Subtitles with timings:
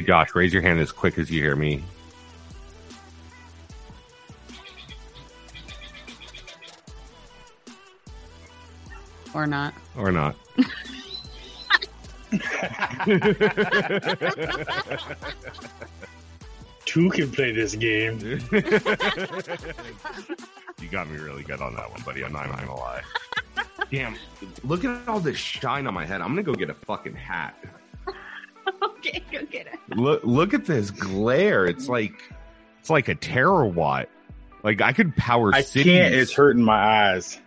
[0.00, 1.84] Hey, Josh, raise your hand as quick as you hear me.
[9.34, 9.74] Or not.
[9.98, 10.36] Or not.
[16.86, 18.18] Two can play this game.
[18.20, 18.38] you
[20.90, 22.24] got me really good on that one, buddy.
[22.24, 23.02] I'm not even gonna lie.
[23.90, 24.16] Damn,
[24.64, 26.22] look at all this shine on my head.
[26.22, 27.54] I'm gonna go get a fucking hat.
[29.06, 29.78] Okay, go get it.
[29.96, 31.66] Look, look at this glare.
[31.66, 32.14] It's like,
[32.78, 34.06] it's like a terawatt.
[34.62, 35.92] Like I could power I cities.
[35.92, 36.14] can't.
[36.14, 37.40] It's hurting my eyes.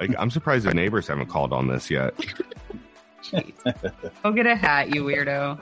[0.00, 2.14] Like I'm surprised the neighbors haven't called on this yet.
[4.22, 5.58] Go get a hat, you weirdo.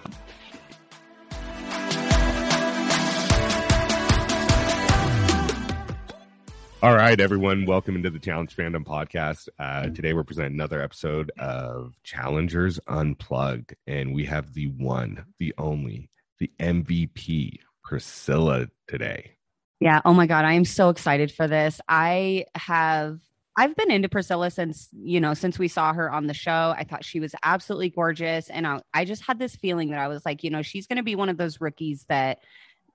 [6.83, 9.51] All right, everyone, welcome into the Challenge Fandom Podcast.
[9.59, 15.53] Uh, today we're presenting another episode of Challengers Unplugged, and we have the one, the
[15.59, 16.09] only,
[16.39, 19.33] the MVP, Priscilla today.
[19.81, 20.01] Yeah.
[20.07, 20.47] Oh my God.
[20.47, 21.83] I am so excited for this.
[21.87, 23.21] I have.
[23.59, 26.75] I've been into Priscilla since, you know, since we saw her on the show.
[26.75, 28.49] I thought she was absolutely gorgeous.
[28.49, 30.97] And I, I just had this feeling that I was like, you know, she's going
[30.97, 32.39] to be one of those rookies that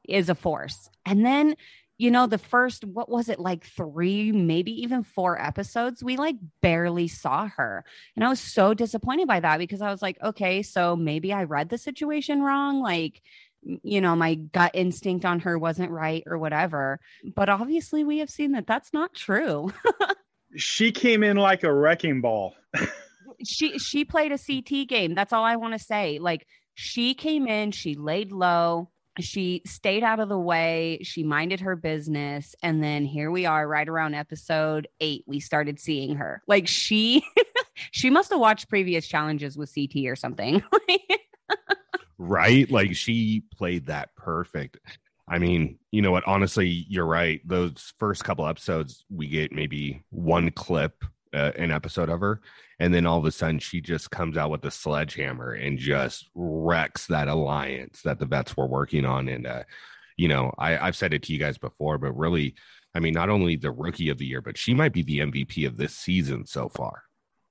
[0.03, 0.89] is a force.
[1.05, 1.55] And then,
[1.97, 6.35] you know, the first, what was it, like three, maybe even four episodes, we like
[6.61, 7.85] barely saw her.
[8.15, 11.43] And I was so disappointed by that because I was like, okay, so maybe I
[11.43, 12.81] read the situation wrong.
[12.81, 13.21] Like,
[13.61, 16.99] you know, my gut instinct on her wasn't right or whatever.
[17.35, 19.71] But obviously, we have seen that that's not true.
[20.55, 22.55] She came in like a wrecking ball.
[23.43, 25.15] she she played a CT game.
[25.15, 26.19] That's all I want to say.
[26.19, 31.61] Like she came in, she laid low, she stayed out of the way, she minded
[31.61, 36.41] her business, and then here we are right around episode 8 we started seeing her.
[36.47, 37.23] Like she
[37.91, 40.63] she must have watched previous challenges with CT or something.
[42.17, 42.69] right?
[42.69, 44.79] Like she played that perfect.
[45.27, 46.27] I mean, you know what?
[46.27, 47.41] Honestly, you're right.
[47.45, 51.03] Those first couple episodes, we get maybe one clip,
[51.35, 52.41] uh, an episode of her,
[52.79, 56.29] and then all of a sudden, she just comes out with a sledgehammer and just
[56.33, 59.27] wrecks that alliance that the vets were working on.
[59.27, 59.63] And uh,
[60.17, 62.55] you know, I, I've said it to you guys before, but really,
[62.95, 65.67] I mean, not only the rookie of the year, but she might be the MVP
[65.67, 67.04] of this season so far.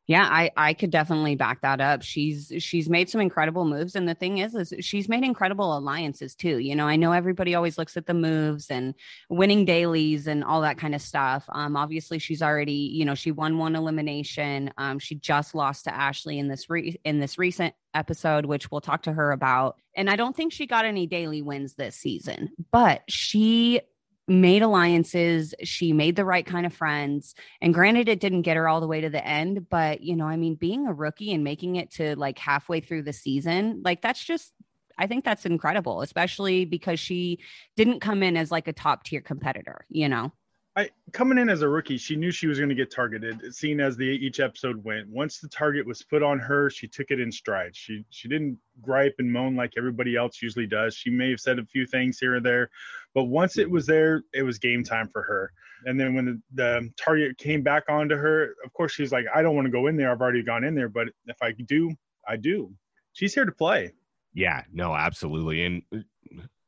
[0.06, 2.02] Yeah, I I could definitely back that up.
[2.02, 6.34] She's she's made some incredible moves and the thing is is she's made incredible alliances
[6.34, 6.58] too.
[6.58, 8.94] You know, I know everybody always looks at the moves and
[9.30, 11.44] winning dailies and all that kind of stuff.
[11.48, 14.72] Um obviously she's already, you know, she won one elimination.
[14.76, 18.82] Um she just lost to Ashley in this re- in this recent episode which we'll
[18.82, 19.76] talk to her about.
[19.96, 23.80] And I don't think she got any daily wins this season, but she
[24.26, 28.66] made alliances she made the right kind of friends and granted it didn't get her
[28.66, 31.44] all the way to the end but you know i mean being a rookie and
[31.44, 34.54] making it to like halfway through the season like that's just
[34.96, 37.38] i think that's incredible especially because she
[37.76, 40.32] didn't come in as like a top tier competitor you know
[40.76, 43.54] I coming in as a rookie, she knew she was going to get targeted.
[43.54, 47.10] Seeing as the each episode went, once the target was put on her, she took
[47.10, 47.76] it in stride.
[47.76, 50.96] She she didn't gripe and moan like everybody else usually does.
[50.96, 52.70] She may have said a few things here or there,
[53.14, 55.52] but once it was there, it was game time for her.
[55.86, 59.42] And then when the, the target came back onto her, of course she's like, I
[59.42, 60.10] don't want to go in there.
[60.10, 61.94] I've already gone in there, but if I do,
[62.26, 62.72] I do.
[63.12, 63.92] She's here to play.
[64.32, 65.64] Yeah, no, absolutely.
[65.64, 65.82] And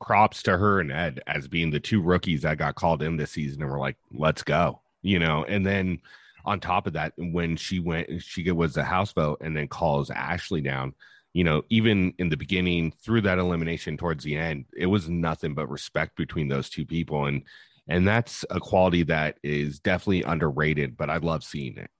[0.01, 3.31] props to her and Ed as being the two rookies that got called in this
[3.31, 5.43] season and we're like, let's go, you know.
[5.45, 5.99] And then
[6.45, 10.09] on top of that, when she went, she was the house vote and then calls
[10.09, 10.93] Ashley down.
[11.33, 15.53] You know, even in the beginning, through that elimination towards the end, it was nothing
[15.53, 17.43] but respect between those two people, and
[17.87, 20.97] and that's a quality that is definitely underrated.
[20.97, 21.91] But I love seeing it.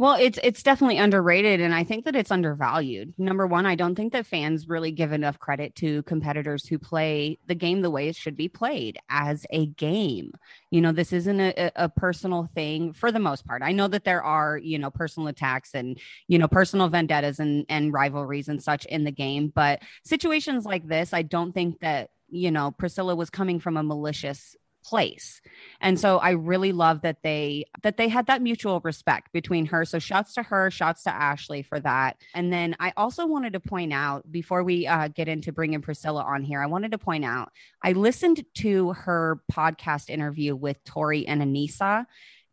[0.00, 3.14] Well, it's it's definitely underrated and I think that it's undervalued.
[3.18, 7.38] Number 1, I don't think that fans really give enough credit to competitors who play
[7.48, 10.30] the game the way it should be played as a game.
[10.70, 13.62] You know, this isn't a, a personal thing for the most part.
[13.62, 17.66] I know that there are, you know, personal attacks and, you know, personal vendettas and
[17.68, 22.10] and rivalries and such in the game, but situations like this, I don't think that
[22.30, 24.54] you know Priscilla was coming from a malicious
[24.88, 25.40] place.
[25.80, 29.84] And so i really love that they that they had that mutual respect between her.
[29.84, 32.16] So shouts to her shouts to ashley for that.
[32.34, 36.22] And then i also wanted to point out before we uh, get into bringing priscilla
[36.22, 37.50] on here i wanted to point out
[37.82, 42.06] i listened to her podcast interview with tori and anissa.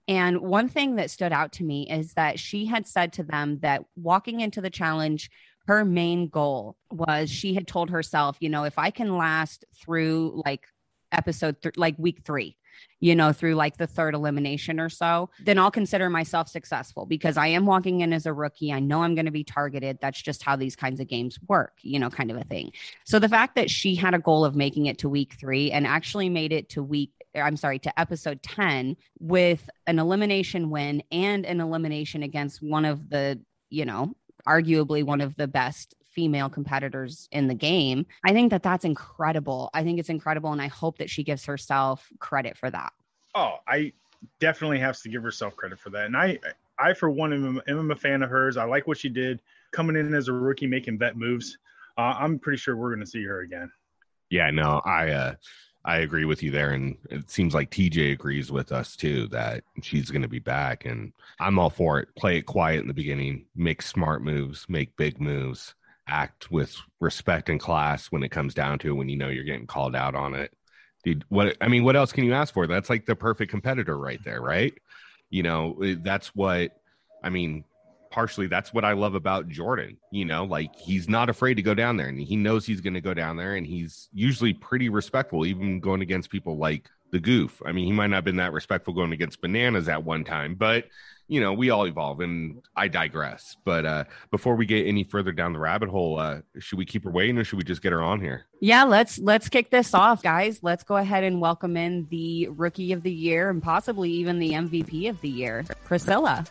[0.08, 3.60] And one thing that stood out to me is that she had said to them
[3.62, 5.32] that walking into the challenge
[5.68, 10.44] her main goal was she had told herself, you know, if I can last through
[10.46, 10.68] like
[11.16, 12.58] episode th- like week three
[13.00, 17.38] you know, through like the third elimination or so, then I'll consider myself successful because
[17.38, 18.72] I am walking in as a rookie.
[18.72, 20.00] I know I'm going to be targeted.
[20.02, 22.72] That's just how these kinds of games work, you know, kind of a thing.
[23.06, 25.86] So the fact that she had a goal of making it to week three and
[25.86, 31.46] actually made it to week I'm sorry, to episode 10 with an elimination win and
[31.46, 34.14] an elimination against one of the, you know,
[34.48, 38.06] arguably one of the best female competitors in the game.
[38.24, 39.70] I think that that's incredible.
[39.74, 40.52] I think it's incredible.
[40.52, 42.94] And I hope that she gives herself credit for that.
[43.36, 43.92] Oh, I
[44.40, 46.06] definitely has to give herself credit for that.
[46.06, 46.40] And I,
[46.80, 48.58] I for one, am, am a fan of hers.
[48.58, 49.42] I like what she did
[49.72, 51.58] coming in as a rookie, making vet moves.
[51.98, 53.72] Uh, I'm pretty sure we're going to see her again.
[54.30, 55.34] Yeah, no, I, uh,
[55.84, 56.72] I agree with you there.
[56.72, 60.86] And it seems like TJ agrees with us too that she's going to be back.
[60.86, 62.08] And I'm all for it.
[62.16, 65.76] Play it quiet in the beginning, make smart moves, make big moves
[66.08, 69.44] act with respect and class when it comes down to it, when you know you're
[69.44, 70.52] getting called out on it.
[71.04, 72.68] Dude, what I mean, what else can you ask for?
[72.68, 74.74] That's like the perfect competitor right there, right?
[75.30, 76.72] You know, eh, that's what
[77.24, 77.64] I mean.
[78.12, 79.98] Partially, that's what I love about Jordan.
[80.10, 82.94] You know, like he's not afraid to go down there, and he knows he's going
[82.94, 87.20] to go down there, and he's usually pretty respectful, even going against people like the
[87.20, 87.62] Goof.
[87.66, 90.56] I mean, he might not have been that respectful going against Bananas at one time,
[90.56, 90.86] but
[91.28, 93.58] you know, we all evolve and I digress.
[93.66, 97.04] But uh before we get any further down the rabbit hole, uh should we keep
[97.04, 98.46] her waiting or should we just get her on here?
[98.60, 100.60] Yeah, let's let's kick this off, guys.
[100.62, 104.52] Let's go ahead and welcome in the rookie of the year and possibly even the
[104.52, 106.46] MVP of the year, Priscilla.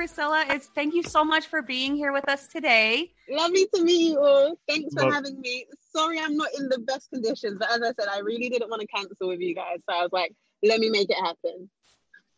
[0.00, 0.46] Priscilla.
[0.48, 3.12] It's thank you so much for being here with us today.
[3.28, 4.58] Lovely to meet you all.
[4.66, 5.66] Thanks for having me.
[5.94, 8.80] Sorry, I'm not in the best conditions, but as I said, I really didn't want
[8.80, 10.32] to cancel with you guys, so I was like,
[10.62, 11.68] let me make it happen.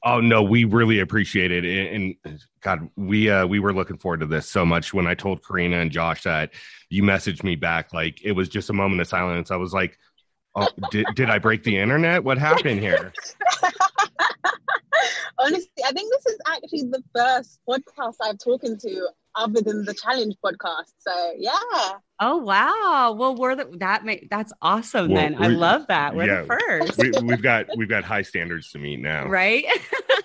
[0.04, 1.64] Oh no, we really appreciate it,
[2.24, 4.92] and, God, we uh, we were looking forward to this so much.
[4.92, 6.50] When I told Corrina and Josh that
[6.90, 9.52] you messaged me back, like it was just a moment of silence.
[9.52, 9.96] I was like,
[10.56, 12.24] "Oh, did did I break the internet?
[12.24, 13.12] What happened here?"
[15.38, 19.94] honestly, I think this is actually the first podcast I've talked to other than the
[19.94, 20.92] challenge podcast.
[20.98, 21.58] So yeah.
[22.20, 23.14] Oh wow!
[23.18, 25.08] Well, we're the, that may, that's awesome.
[25.10, 26.14] Well, then I love that.
[26.14, 27.22] We're yeah, the first.
[27.22, 29.64] we, have got we've got high standards to meet now, right?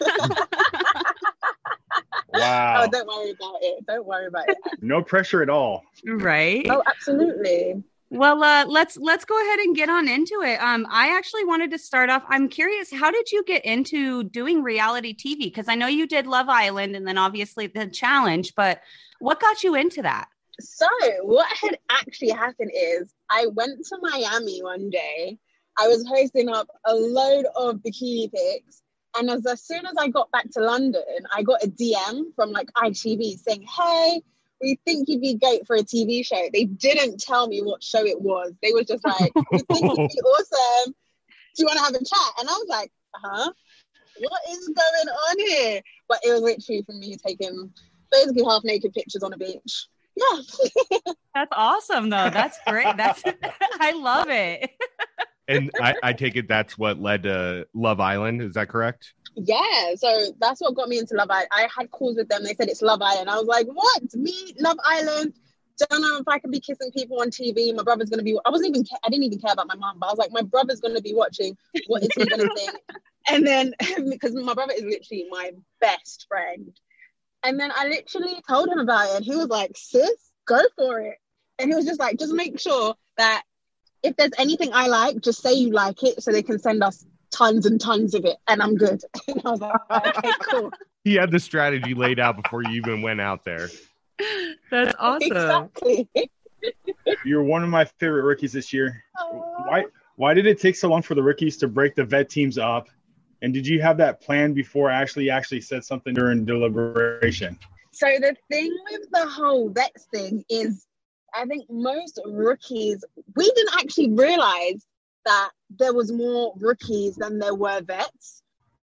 [2.33, 2.83] wow!
[2.83, 3.85] Oh, don't worry about it.
[3.87, 4.57] Don't worry about it.
[4.81, 5.83] No pressure at all.
[6.05, 6.67] Right?
[6.69, 7.83] Oh, absolutely.
[8.09, 10.61] Well, uh, let's let's go ahead and get on into it.
[10.61, 12.23] Um, I actually wanted to start off.
[12.29, 15.39] I'm curious, how did you get into doing reality TV?
[15.39, 18.55] Because I know you did Love Island, and then obviously the challenge.
[18.55, 18.81] But
[19.19, 20.29] what got you into that?
[20.61, 20.87] So,
[21.23, 25.37] what had actually happened is I went to Miami one day.
[25.77, 28.83] I was hosting up a load of bikini pics,
[29.17, 31.03] and as, as soon as I got back to London,
[31.35, 34.23] I got a DM from like ITV saying, "Hey."
[34.61, 36.49] We think you'd be great for a TV show.
[36.51, 38.53] They didn't tell me what show it was.
[38.61, 40.93] They were just like, we think you'd be awesome.
[41.55, 42.33] Do you want to have a chat?
[42.39, 43.51] And I was like, huh?
[44.19, 45.81] What is going on here?
[46.07, 47.71] But it was literally for me taking
[48.11, 49.87] basically half naked pictures on a beach.
[50.15, 51.13] Yeah.
[51.35, 52.29] That's awesome though.
[52.29, 52.97] That's great.
[52.97, 53.23] That's
[53.79, 54.71] I love it.
[55.47, 58.41] and I, I take it that's what led to Love Island.
[58.41, 59.13] Is that correct?
[59.37, 61.49] Yeah, so that's what got me into Love Island.
[61.51, 62.43] I had calls with them.
[62.43, 63.29] They said it's Love Island.
[63.29, 64.01] I was like, what?
[64.15, 65.33] Me, Love Island?
[65.89, 67.75] Don't know if I can be kissing people on TV.
[67.75, 68.37] My brother's gonna be.
[68.45, 68.83] I wasn't even.
[69.05, 71.13] I didn't even care about my mom, but I was like, my brother's gonna be
[71.13, 71.55] watching.
[71.85, 72.71] What is he gonna think?
[73.29, 73.73] And then
[74.09, 76.71] because my brother is literally my best friend,
[77.43, 80.09] and then I literally told him about it, and he was like, sis,
[80.47, 81.17] go for it.
[81.59, 83.43] And he was just like, just make sure that
[84.01, 87.05] if there's anything I like, just say you like it, so they can send us
[87.31, 89.01] tons and tons of it and I'm good.
[89.27, 90.71] And I was like, okay, cool.
[91.03, 93.69] he had the strategy laid out before you even went out there.
[94.71, 95.31] That's awesome.
[95.31, 96.09] Exactly.
[97.23, 99.03] You're one of my favorite rookies this year.
[99.65, 102.57] Why why did it take so long for the rookies to break the vet teams
[102.57, 102.87] up?
[103.41, 107.59] And did you have that plan before Ashley actually said something during deliberation?
[107.91, 110.87] So the thing with the whole vets thing is
[111.33, 113.03] I think most rookies
[113.35, 114.85] we didn't actually realize
[115.27, 118.41] that there was more rookies than there were vets.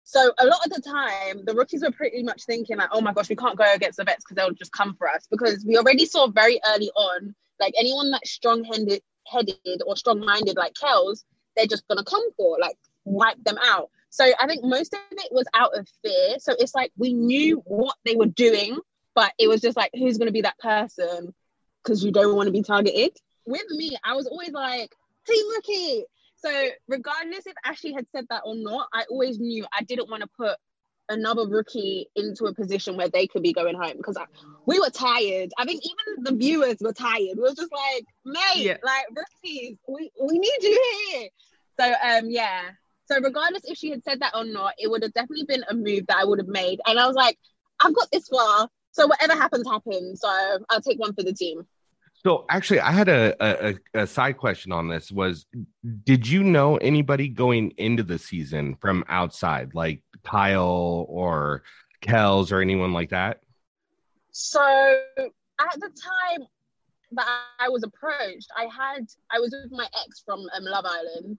[0.04, 3.12] So a lot of the time, the rookies were pretty much thinking like, "Oh my
[3.12, 5.76] gosh, we can't go against the vets because they'll just come for us." Because we
[5.76, 11.24] already saw very early on, like anyone that's strong-headed, headed or strong-minded like Kelz,
[11.56, 13.90] they're just gonna come for, like, wipe them out.
[14.10, 16.38] So I think most of it was out of fear.
[16.38, 18.78] So it's like we knew what they were doing,
[19.14, 21.34] but it was just like, who's gonna be that person?
[21.82, 23.12] Because you don't want to be targeted.
[23.44, 24.94] with me, I was always like,
[25.28, 26.04] Team Rookie.
[26.38, 30.22] So regardless if Ashley had said that or not, I always knew I didn't want
[30.22, 30.56] to put
[31.08, 34.16] another rookie into a position where they could be going home because
[34.66, 35.50] we were tired.
[35.58, 37.36] I think even the viewers were tired.
[37.36, 38.76] We were just like, mate, yeah.
[38.84, 41.28] like rookies, we, we need you here.
[41.80, 42.62] So um yeah.
[43.06, 45.74] So regardless if she had said that or not, it would have definitely been a
[45.74, 46.80] move that I would have made.
[46.86, 47.38] And I was like,
[47.80, 48.68] I've got this far.
[48.92, 50.20] So whatever happens, happens.
[50.20, 50.28] So
[50.68, 51.62] I'll take one for the team.
[52.24, 55.12] So actually, I had a, a, a side question on this.
[55.12, 55.46] Was
[56.04, 61.62] did you know anybody going into the season from outside, like Kyle or
[62.02, 63.40] Kelz or anyone like that?
[64.32, 66.46] So at the time
[67.12, 67.26] that
[67.58, 71.38] I was approached, I had I was with my ex from um, Love Island,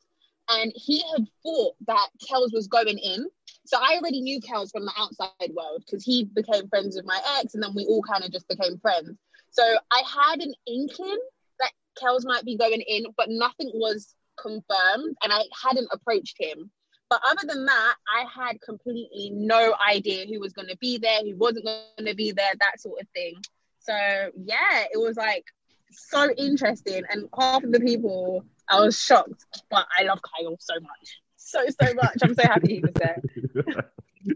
[0.49, 3.25] and he had thought that Kelz was going in.
[3.65, 7.19] So I already knew Kelz from the outside world because he became friends with my
[7.39, 9.17] ex, and then we all kind of just became friends.
[9.51, 11.19] So I had an inkling
[11.59, 16.71] that Kelz might be going in, but nothing was confirmed, and I hadn't approached him.
[17.09, 21.21] But other than that, I had completely no idea who was going to be there,
[21.23, 23.35] who wasn't going to be there, that sort of thing.
[23.79, 23.93] So
[24.37, 25.45] yeah, it was like
[25.91, 30.75] so interesting, and half of the people I was shocked, but I love Kyle so
[30.79, 32.17] much, so so much.
[32.21, 33.21] I'm so happy he was there.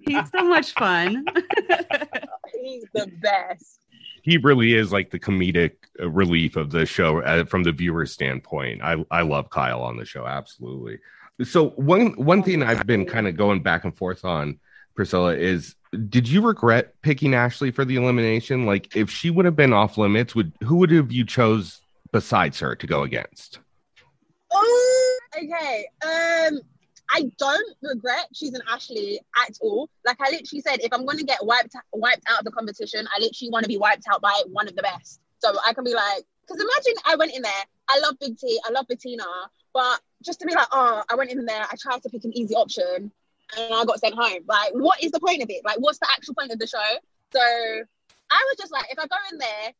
[0.08, 1.26] He's so much fun.
[2.54, 3.83] He's the best
[4.24, 8.12] he really is like the comedic uh, relief of the show uh, from the viewer's
[8.12, 8.82] standpoint.
[8.82, 10.98] I I love Kyle on the show absolutely.
[11.44, 14.60] So one one thing I've been kind of going back and forth on
[14.96, 15.76] Priscilla is
[16.10, 18.66] did you regret picking Ashley for the elimination?
[18.66, 22.60] Like if she would have been off limits, would who would have you chose besides
[22.60, 23.60] her to go against?
[24.52, 25.86] Oh, okay.
[26.06, 26.62] Um
[27.10, 29.90] I don't regret choosing Ashley at all.
[30.06, 33.20] Like I literally said, if I'm gonna get wiped wiped out of the competition, I
[33.20, 35.20] literally want to be wiped out by one of the best.
[35.40, 37.52] So I can be like, because imagine I went in there.
[37.90, 39.26] I love Big T, I love Bettina,
[39.74, 42.36] but just to be like, oh, I went in there, I tried to pick an
[42.36, 43.12] easy option,
[43.58, 44.40] and I got sent home.
[44.48, 45.66] Like, what is the point of it?
[45.66, 46.80] Like, what's the actual point of the show?
[47.34, 49.74] So I was just like, if I go in there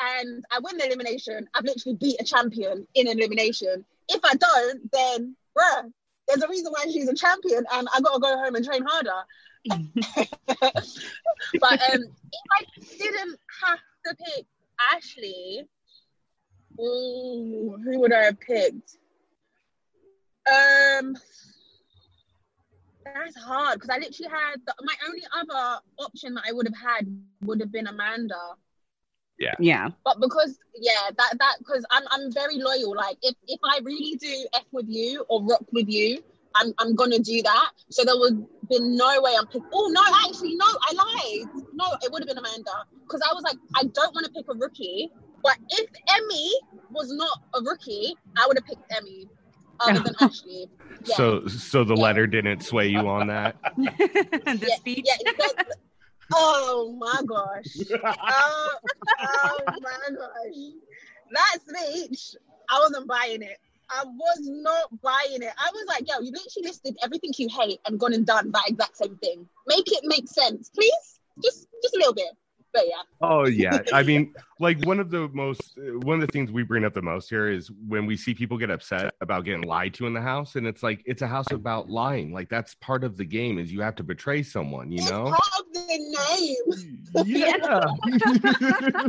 [0.00, 3.84] and I win the elimination, I've literally beat a champion in elimination.
[4.08, 5.90] If I don't, then bruh,
[6.28, 9.24] there's a reason why she's a champion, and I gotta go home and train harder.
[9.68, 9.78] but
[11.92, 12.64] um, if I
[12.98, 14.46] didn't have to pick
[14.94, 15.68] Ashley,
[16.80, 18.96] ooh, who would I have picked?
[20.48, 21.16] Um,
[23.04, 26.76] that's hard because I literally had the, my only other option that I would have
[26.76, 27.06] had
[27.42, 28.56] would have been Amanda.
[29.38, 29.54] Yeah.
[29.58, 29.88] Yeah.
[30.04, 32.94] But because yeah, that that because I'm I'm very loyal.
[32.96, 36.22] Like if if I really do f with you or rock with you,
[36.54, 37.70] I'm I'm gonna do that.
[37.90, 39.68] So there would be no way I'm picking.
[39.72, 41.64] Oh no, actually no, I lied.
[41.74, 44.46] No, it would have been Amanda because I was like, I don't want to pick
[44.48, 45.10] a rookie.
[45.42, 46.52] But if Emmy
[46.90, 49.28] was not a rookie, I would have picked Emmy
[49.80, 50.68] other than Ashley.
[51.04, 51.16] Yeah.
[51.16, 52.02] So so the yeah.
[52.02, 53.56] letter didn't sway you on that.
[53.76, 55.06] the yeah, speech.
[55.06, 55.32] Yeah,
[56.32, 57.76] Oh my gosh.
[58.04, 58.70] oh,
[59.20, 60.72] oh my gosh.
[61.32, 62.36] That speech,
[62.70, 63.58] I wasn't buying it.
[63.90, 65.52] I was not buying it.
[65.56, 68.64] I was like, yo, you literally listed everything you hate and gone and done that
[68.68, 69.48] exact same thing.
[69.68, 71.20] Make it make sense, please.
[71.42, 72.30] Just just a little bit.
[72.76, 73.02] But yeah.
[73.22, 73.78] Oh yeah.
[73.94, 77.00] I mean, like one of the most one of the things we bring up the
[77.00, 80.20] most here is when we see people get upset about getting lied to in the
[80.20, 82.34] house, and it's like it's a house about lying.
[82.34, 85.34] Like that's part of the game is you have to betray someone, you know?
[85.72, 87.24] The name.
[87.24, 87.84] Yeah.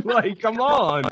[0.04, 1.02] like, come on.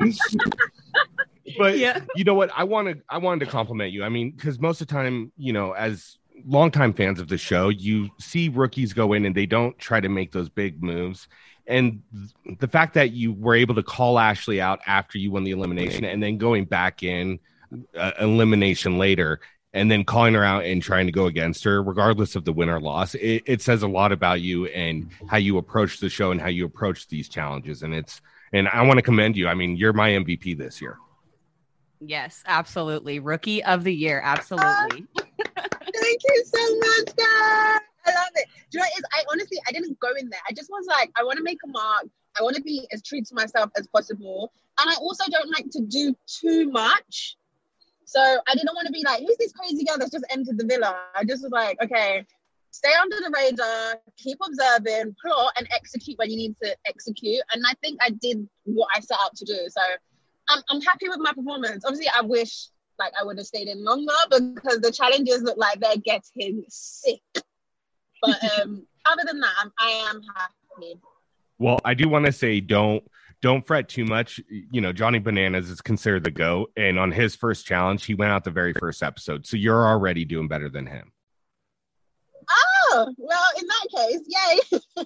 [1.59, 2.01] but yeah.
[2.15, 2.51] you know what?
[2.57, 4.03] I want to I wanted to compliment you.
[4.03, 7.69] I mean, because most of the time, you know, as longtime fans of the show,
[7.69, 11.29] you see rookies go in and they don't try to make those big moves
[11.67, 12.03] and
[12.59, 16.05] the fact that you were able to call Ashley out after you won the elimination
[16.05, 17.41] and then going back in
[17.97, 19.41] uh, elimination later
[19.73, 22.71] and then calling her out and trying to go against her, regardless of the win
[22.71, 26.31] or loss, it, it, says a lot about you and how you approach the show
[26.31, 27.83] and how you approach these challenges.
[27.83, 29.49] And it's, and I want to commend you.
[29.49, 30.99] I mean, you're my MVP this year.
[32.01, 33.19] Yes, absolutely.
[33.19, 34.21] Rookie of the year.
[34.25, 35.07] Absolutely.
[35.17, 37.81] Thank you so much, guys.
[38.07, 38.47] I love it.
[38.71, 39.05] Do you know what is?
[39.13, 40.41] I honestly I didn't go in there.
[40.49, 42.07] I just was like, I want to make a mark.
[42.39, 44.53] I want to be as true to myself as possible.
[44.79, 47.37] And I also don't like to do too much.
[48.05, 50.67] So I didn't want to be like, who's this crazy girl that's just entered the
[50.67, 50.97] villa?
[51.15, 52.25] I just was like, okay,
[52.71, 57.41] stay under the radar, keep observing, plot and execute when you need to execute.
[57.53, 59.59] And I think I did what I set out to do.
[59.69, 59.81] So
[60.49, 61.85] I'm, I'm happy with my performance.
[61.85, 65.81] Obviously, I wish like I would have stayed in longer because the challenges look like
[65.81, 67.21] they're getting sick.
[68.23, 71.01] But um, other than that, I'm, I am happy.
[71.59, 73.03] Well, I do want to say don't
[73.43, 74.41] don't fret too much.
[74.49, 76.73] You know, Johnny Bananas is considered the GOAT.
[76.77, 79.47] And on his first challenge, he went out the very first episode.
[79.47, 81.13] So you're already doing better than him.
[82.99, 85.05] Oh, well, in that case, yay.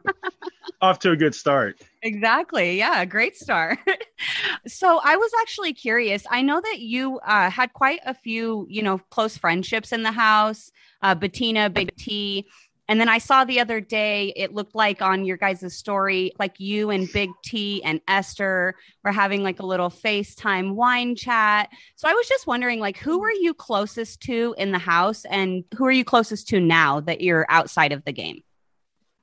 [0.80, 1.78] Off to a good start.
[2.02, 2.78] Exactly.
[2.78, 3.78] Yeah, great start.
[4.66, 6.24] so I was actually curious.
[6.30, 10.12] I know that you uh, had quite a few, you know, close friendships in the
[10.12, 10.72] house.
[11.02, 12.46] Uh, Bettina, Big T.
[12.88, 16.60] And then I saw the other day, it looked like on your guys' story, like
[16.60, 21.68] you and Big T and Esther were having like a little FaceTime wine chat.
[21.96, 25.64] So I was just wondering, like, who were you closest to in the house and
[25.76, 28.42] who are you closest to now that you're outside of the game?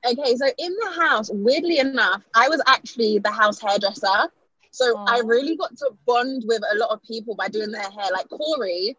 [0.06, 4.28] Okay, so in the house, weirdly enough, I was actually the house hairdresser.
[4.70, 5.04] So Aw.
[5.08, 8.10] I really got to bond with a lot of people by doing their hair.
[8.12, 8.96] Like Corey,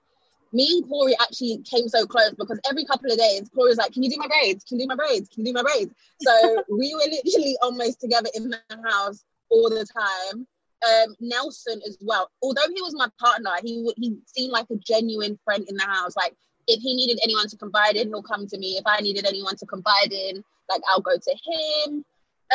[0.55, 3.91] me and Corey actually came so close because every couple of days, Corey was like,
[3.91, 4.63] Can you do my braids?
[4.63, 5.29] Can you do my braids?
[5.29, 5.93] Can you do my braids?
[6.21, 8.59] So we were literally almost together in the
[8.89, 10.47] house all the time.
[10.85, 12.29] Um, Nelson as well.
[12.41, 16.15] Although he was my partner, he he seemed like a genuine friend in the house.
[16.15, 16.35] Like
[16.67, 18.77] if he needed anyone to confide in, he'll come to me.
[18.77, 22.05] If I needed anyone to confide in, like I'll go to him.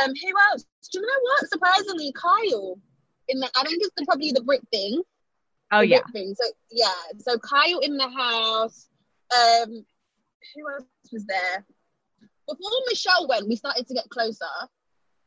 [0.03, 0.65] Um, who else?
[0.93, 1.49] Do you know what?
[1.51, 2.79] Surprisingly, Kyle.
[3.29, 5.03] In the, I think it's the, probably the Brit thing.
[5.73, 6.01] Oh, yeah.
[6.13, 6.35] Thing.
[6.35, 8.89] So yeah, so Kyle in the house.
[9.33, 9.85] Um,
[10.55, 11.65] who else was there?
[12.49, 14.45] Before Michelle went, we started to get closer.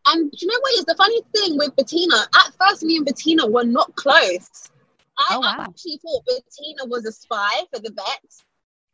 [0.08, 2.18] And do you know what is the funny thing with Bettina?
[2.36, 4.70] At first, me and Bettina were not close.
[5.18, 5.56] I Oh, wow.
[5.60, 8.44] actually thought Bettina was a spy for the vets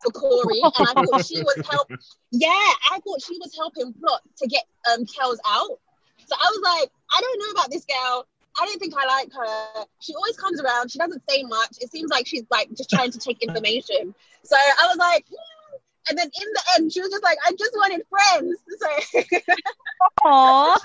[0.04, 1.90] for Corey, and I thought she was help.
[2.32, 2.50] Yeah,
[2.92, 5.80] I thought she was helping plot to get um Kelz out.
[6.28, 8.28] So I was like, I don't know about this girl.
[8.58, 9.86] I don't think I like her.
[10.00, 10.92] She always comes around.
[10.92, 11.78] She doesn't say much.
[11.80, 14.14] It seems like she's like just trying to take information.
[14.44, 15.78] So I was like, hmm.
[16.10, 18.58] and then in the end, she was just like, I just wanted friends.
[18.80, 20.78] So Aw.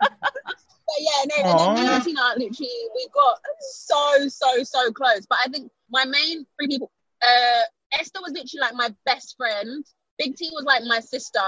[0.90, 5.24] But yeah, no, and then me and Tina, literally, we got so, so, so close.
[5.26, 6.90] But I think my main three people,
[7.22, 7.62] uh,
[7.98, 9.84] Esther was literally like my best friend.
[10.18, 11.38] Big T was like my sister,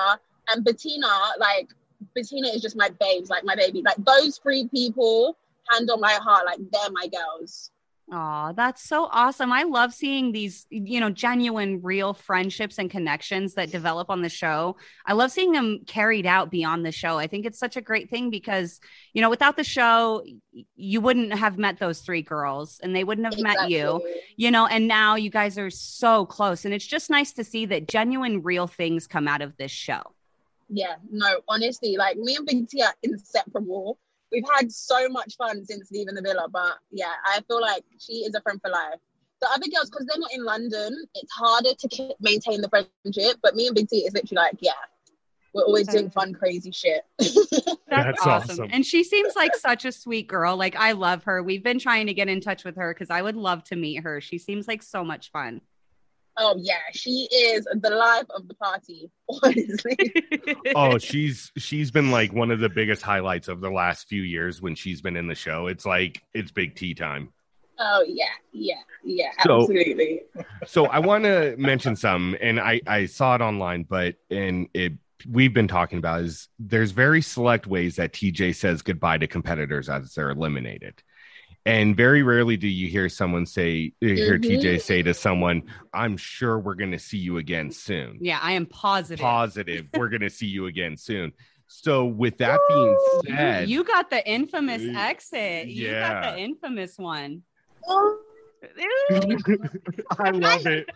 [0.49, 1.09] and Bettina,
[1.41, 1.69] like
[2.15, 3.83] Bettina is just my babes, like my baby.
[3.83, 5.37] Like those three people,
[5.71, 7.71] hand on my heart, like they're my girls.
[8.11, 9.53] Aw, that's so awesome.
[9.53, 14.29] I love seeing these, you know, genuine, real friendships and connections that develop on the
[14.29, 14.77] show.
[15.07, 17.17] I love seeing them carried out beyond the show.
[17.17, 18.81] I think it's such a great thing because,
[19.15, 20.25] you know, without the show,
[20.75, 24.03] you wouldn't have met those three girls and they wouldn't have met you,
[24.37, 26.67] you know, and now you guys are so close.
[26.67, 30.03] And it's just nice to see that genuine, real things come out of this show.
[30.69, 33.99] Yeah, no, honestly, like me and Big T are inseparable.
[34.31, 38.25] We've had so much fun since leaving the villa, but yeah, I feel like she
[38.25, 38.99] is a friend for life.
[39.43, 43.39] The other girls, because they're not in London, it's harder to keep, maintain the friendship.
[43.43, 44.73] But me and Big T is literally like, yeah,
[45.53, 47.03] we're always doing fun, crazy shit.
[47.89, 48.69] That's awesome.
[48.71, 50.57] And she seems like such a sweet girl.
[50.57, 51.43] Like I love her.
[51.43, 54.03] We've been trying to get in touch with her because I would love to meet
[54.03, 54.21] her.
[54.21, 55.61] She seems like so much fun.
[56.39, 59.11] Oh yeah, she is the life of the party.
[59.43, 59.97] Honestly,
[60.77, 64.61] oh, she's she's been like one of the biggest highlights of the last few years
[64.63, 65.67] when she's been in the show.
[65.67, 67.33] It's like it's big tea time.
[67.79, 70.21] oh yeah, yeah, yeah, So- absolutely.
[70.67, 74.93] So I want to mention some, and I I saw it online, but and it
[75.31, 79.89] we've been talking about is there's very select ways that TJ says goodbye to competitors
[79.89, 81.03] as they're eliminated.
[81.65, 84.45] And very rarely do you hear someone say, hear Mhm.
[84.61, 85.63] TJ say to someone,
[85.95, 88.19] I'm sure we're going to see you again soon.
[88.21, 89.23] yeah, I am positive.
[89.23, 91.33] Positive, we're going to see you again soon.
[91.69, 92.99] So, with that being
[93.37, 95.69] said, you got the infamous Y- exit.
[95.69, 96.33] You got yeah.
[96.33, 97.43] the infamous one.
[97.89, 98.17] I
[100.31, 100.89] love it.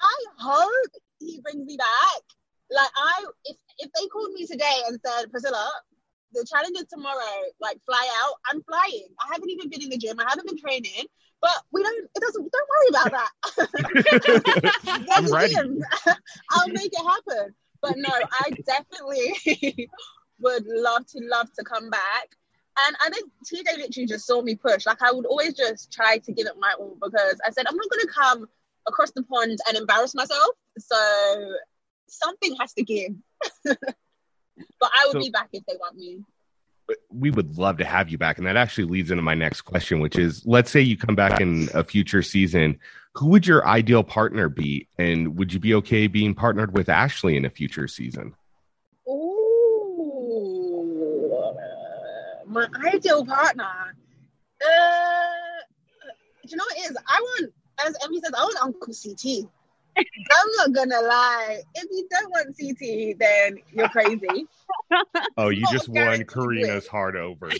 [0.00, 2.22] I hope he brings me back.
[2.70, 5.70] Like I, if if they called me today and said, Priscilla,
[6.32, 9.08] the challenge is tomorrow, like fly out, I'm flying.
[9.20, 10.20] I haven't even been in the gym.
[10.20, 11.06] I haven't been training,
[11.40, 12.08] but we don't.
[12.14, 12.52] It doesn't.
[12.52, 13.30] Don't worry about that.
[15.12, 15.54] I'm ready.
[16.50, 17.54] I'll make it happen.
[17.80, 19.88] But no, I definitely
[20.40, 22.28] would love to love to come back.
[22.86, 24.86] And I think TJ literally just saw me push.
[24.86, 27.76] Like I would always just try to give it my all because I said I'm
[27.76, 28.48] not gonna come
[28.86, 30.50] across the pond and embarrass myself.
[30.78, 31.54] So
[32.08, 33.12] something has to give.
[34.80, 36.24] But I would So- be back if they want me.
[37.10, 38.38] we would love to have you back.
[38.38, 41.38] And that actually leads into my next question, which is let's say you come back
[41.38, 42.78] in a future season.
[43.16, 44.88] Who would your ideal partner be?
[44.96, 48.34] And would you be okay being partnered with Ashley in a future season?
[50.78, 53.94] Ooh, my ideal partner.
[54.64, 55.26] Uh,
[56.42, 56.96] do you know what it is?
[57.06, 57.52] I want,
[57.86, 59.46] as Emmy says, I want Uncle CT.
[59.98, 61.60] I'm not gonna lie.
[61.74, 64.46] If you don't want CT, then you're crazy.
[65.36, 66.90] Oh, you Not just won Corrina's win.
[66.90, 67.50] heart over.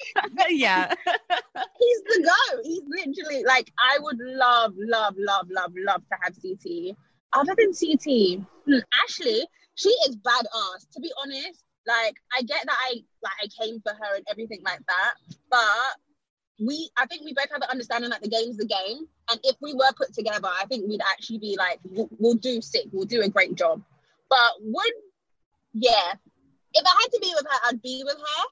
[0.48, 0.92] yeah.
[1.06, 2.62] He's the go.
[2.64, 6.96] He's literally like I would love, love, love, love, love to have CT.
[7.32, 10.90] Other than CT, hmm, Ashley, she is badass.
[10.94, 14.62] To be honest, like I get that I like I came for her and everything
[14.64, 15.14] like that,
[15.50, 15.60] but
[16.58, 19.56] we I think we both have an understanding that the game's the game, and if
[19.60, 23.06] we were put together, I think we'd actually be like we'll, we'll do sick, we'll
[23.06, 23.82] do a great job.
[24.28, 24.92] But would
[25.72, 26.12] yeah,
[26.74, 28.44] if I had to be with her, I'd be with her.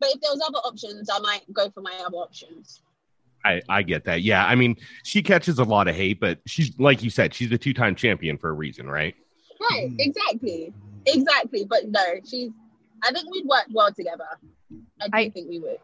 [0.00, 2.82] But if there was other options, I might go for my other options.
[3.44, 4.22] I, I get that.
[4.22, 4.44] Yeah.
[4.44, 7.58] I mean, she catches a lot of hate, but she's like you said, she's a
[7.58, 9.14] two time champion for a reason, right?
[9.70, 9.96] Right, mm.
[9.98, 10.72] exactly.
[11.06, 11.64] Exactly.
[11.64, 12.50] But no, she's
[13.02, 14.26] I think we'd work well together.
[15.00, 15.78] I do I- think we would.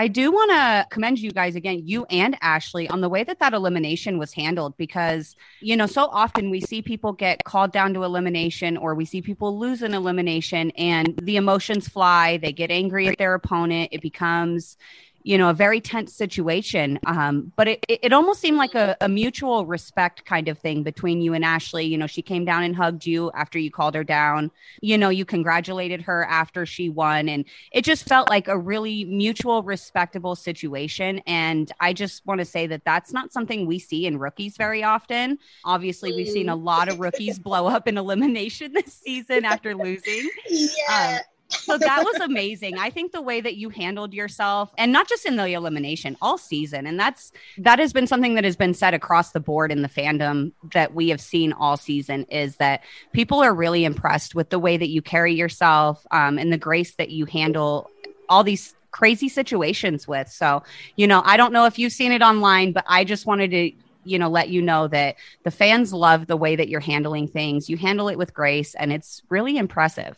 [0.00, 3.38] I do want to commend you guys again, you and Ashley, on the way that
[3.40, 7.92] that elimination was handled because, you know, so often we see people get called down
[7.92, 12.38] to elimination or we see people lose an elimination and the emotions fly.
[12.38, 13.90] They get angry at their opponent.
[13.92, 14.78] It becomes,
[15.22, 16.98] you know, a very tense situation.
[17.06, 21.20] Um, but it, it, almost seemed like a, a mutual respect kind of thing between
[21.20, 21.86] you and Ashley.
[21.86, 24.50] You know, she came down and hugged you after you called her down.
[24.80, 27.28] You know, you congratulated her after she won.
[27.28, 32.44] And it just felt like a really mutual respectable situation and i just want to
[32.44, 36.56] say that that's not something we see in rookies very often obviously we've seen a
[36.56, 41.20] lot of rookies blow up in elimination this season after losing Yeah.
[41.50, 42.78] So that was amazing.
[42.78, 46.38] I think the way that you handled yourself and not just in the elimination all
[46.38, 49.82] season and that's that has been something that has been said across the board in
[49.82, 52.82] the fandom that we have seen all season is that
[53.12, 56.94] people are really impressed with the way that you carry yourself um, and the grace
[56.94, 57.90] that you handle
[58.28, 60.28] all these crazy situations with.
[60.28, 60.62] So
[60.96, 63.72] you know i don't know if you've seen it online but i just wanted to
[64.04, 67.68] you know let you know that the fans love the way that you're handling things.
[67.68, 70.16] You handle it with grace and it's really impressive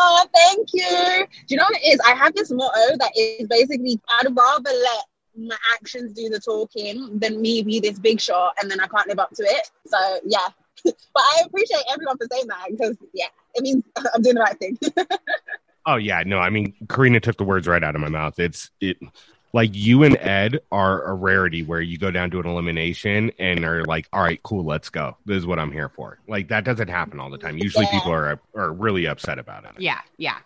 [0.00, 1.26] Oh, thank you.
[1.46, 2.00] Do you know what it is?
[2.06, 5.04] I have this motto that is basically I'd rather let
[5.36, 9.08] my actions do the talking than me be this big shot and then I can't
[9.08, 9.70] live up to it.
[9.86, 10.46] So yeah.
[10.84, 13.82] but I appreciate everyone for saying that because yeah, it means
[14.14, 14.78] I'm doing the right thing.
[15.86, 18.38] Oh yeah, no, I mean Corrina took the words right out of my mouth.
[18.38, 18.98] It's it
[19.58, 23.64] like you and Ed are a rarity where you go down to an elimination and
[23.64, 25.16] are like, all right, cool, let's go.
[25.26, 26.20] This is what I'm here for.
[26.28, 27.58] Like that doesn't happen all the time.
[27.58, 27.98] Usually Yeah.
[27.98, 29.72] people are are really upset about it.
[29.78, 30.38] yeah yeah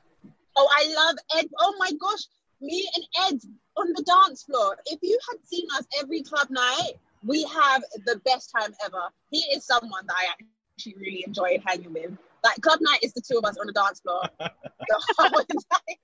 [0.56, 1.46] Oh, I love Ed.
[1.60, 2.22] Oh my gosh,
[2.62, 3.40] me and Ed
[3.76, 4.76] on the dance floor.
[4.86, 6.92] If you had seen us every club night,
[7.24, 9.02] we have the best time ever.
[9.30, 10.26] He is someone that I
[10.74, 12.12] actually really enjoyed hanging with.
[12.44, 14.22] Like club night is the two of us on the dance floor.
[14.40, 15.96] the whole entire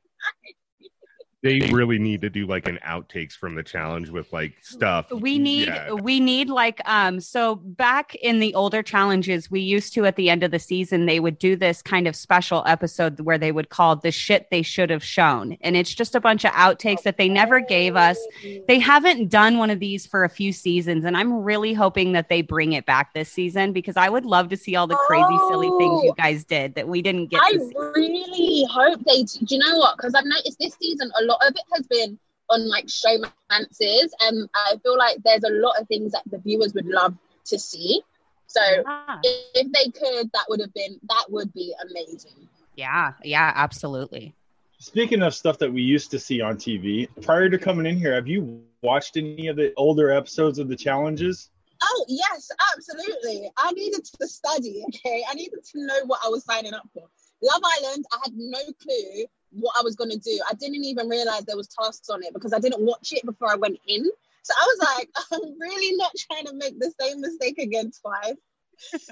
[1.42, 5.06] They really need to do like an outtakes from the challenge with like stuff.
[5.12, 5.92] we need Yeah.
[5.92, 10.30] we need like um so back in the older challenges we used to at the
[10.30, 13.68] end of the season they would do this kind of special episode where they would
[13.68, 17.18] call the shit they should have shown and it's just a bunch of outtakes that
[17.18, 18.18] they never gave us
[18.66, 22.28] they haven't done one of these for a few seasons and i'm really hoping that
[22.28, 25.38] they bring it back this season because i would love to see all the crazy
[25.48, 26.14] silly things you Oh.
[26.14, 27.72] guys did that we didn't get I to see.
[27.76, 29.22] really hope they.
[29.22, 29.96] Do you know what?
[29.96, 32.18] Because I've noticed this season a lot of it has been
[32.50, 36.74] on like showmances, and I feel like there's a lot of things that the viewers
[36.74, 37.14] would love
[37.46, 38.02] to see.
[38.46, 39.20] So yeah.
[39.24, 42.48] if they could, that would have been that would be amazing.
[42.76, 44.34] yeah yeah absolutely
[44.80, 48.14] Speaking of stuff that we used to see on TV, prior to coming in here,
[48.14, 51.50] have you watched any of the older episodes of the challenges?
[51.82, 53.50] Oh yes, absolutely.
[53.56, 54.84] I needed to study.
[54.88, 57.08] Okay, I needed to know what I was signing up for.
[57.42, 58.04] Love Island.
[58.12, 60.38] I had no clue what I was going to do.
[60.48, 63.50] I didn't even realize there was tasks on it because I didn't watch it before
[63.50, 64.04] I went in.
[64.42, 68.36] So I was like, I'm really not trying to make the same mistake again twice.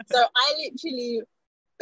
[0.06, 1.22] so I literally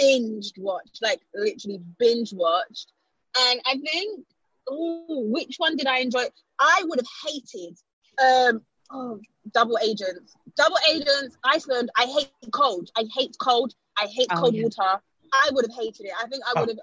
[0.00, 2.92] binged watched, like literally binge watched.
[3.36, 4.24] And I think,
[4.68, 6.24] oh, which one did I enjoy?
[6.58, 7.76] I would have hated
[8.24, 9.20] um oh
[9.52, 10.34] double agents.
[10.56, 11.90] Double agents, Iceland.
[11.96, 12.90] I hate cold.
[12.96, 13.74] I hate cold.
[13.98, 14.64] I hate Oh, cold yeah.
[14.64, 15.02] water.
[15.34, 16.12] I would have hated it.
[16.22, 16.78] I think I would have.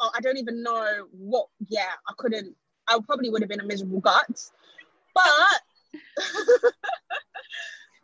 [0.00, 1.46] oh, I don't even know what.
[1.68, 2.54] Yeah, I couldn't.
[2.88, 4.50] I probably would have been a miserable gut.
[5.14, 5.60] But,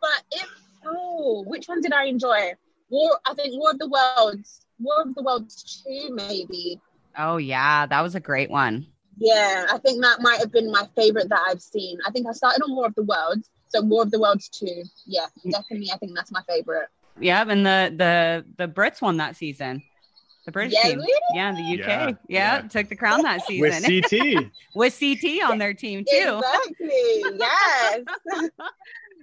[0.01, 0.49] but if
[0.85, 2.53] oh, which one did I enjoy?
[2.89, 3.19] War.
[3.25, 4.65] I think War of the Worlds.
[4.79, 6.79] War of the Worlds two, maybe.
[7.17, 10.87] oh yeah that was a great one Yeah, I think that might have been my
[10.95, 11.99] favorite that I've seen.
[12.07, 14.83] I think I started on War of the Worlds, so War of the Worlds two.
[15.05, 15.91] Yeah, definitely.
[15.93, 16.87] I think that's my favorite.
[17.19, 19.83] Yeah, and the the the Brits won that season.
[20.45, 21.01] The British Yeah, team.
[21.35, 21.77] Yeah, the UK.
[21.87, 22.61] Yeah, Yeah, yeah.
[22.61, 23.61] took the crown that season.
[23.61, 24.51] With season CT.
[24.75, 26.41] with CT on their team too.
[26.41, 27.37] Exactly.
[27.37, 28.01] Yes.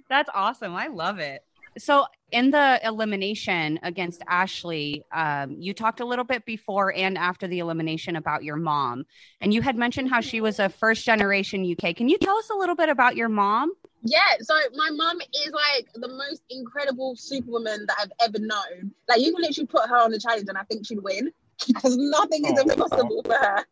[0.09, 0.73] That's awesome.
[0.75, 1.43] I love it.
[1.77, 7.47] so in the elimination against Ashley, um, you talked a little bit before and after
[7.47, 9.05] the elimination about your mom,
[9.41, 11.95] and you had mentioned how she was a first generation UK.
[11.95, 13.73] Can you tell us a little bit about your mom?
[14.01, 18.91] Yeah, so my mom is like the most incredible superwoman that I've ever known.
[19.07, 21.31] Like you can literally put her on the challenge and I think she'd win
[21.67, 23.65] because nothing is Oh, impossible for her.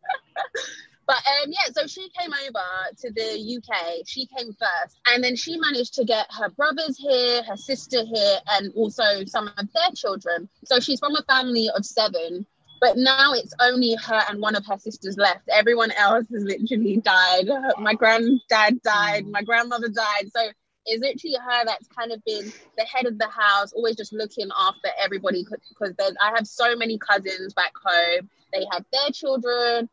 [1.06, 2.64] but um yeah, so she came over
[2.98, 4.06] to the UK.
[4.06, 8.38] She came first and then she managed to get her brothers here, her sister here,
[8.50, 10.48] and also some of their children.
[10.64, 12.46] So she's from a family of seven.
[12.80, 15.48] But now it's only her and one of her sisters left.
[15.48, 17.48] Everyone else has literally died.
[17.78, 19.26] My granddad died.
[19.26, 20.30] My grandmother died.
[20.34, 20.40] So
[20.86, 24.48] it's literally her that's kind of been the head of the house, always just looking
[24.56, 25.44] after everybody.
[25.68, 28.28] Because I have so many cousins back home.
[28.52, 29.88] They have their children,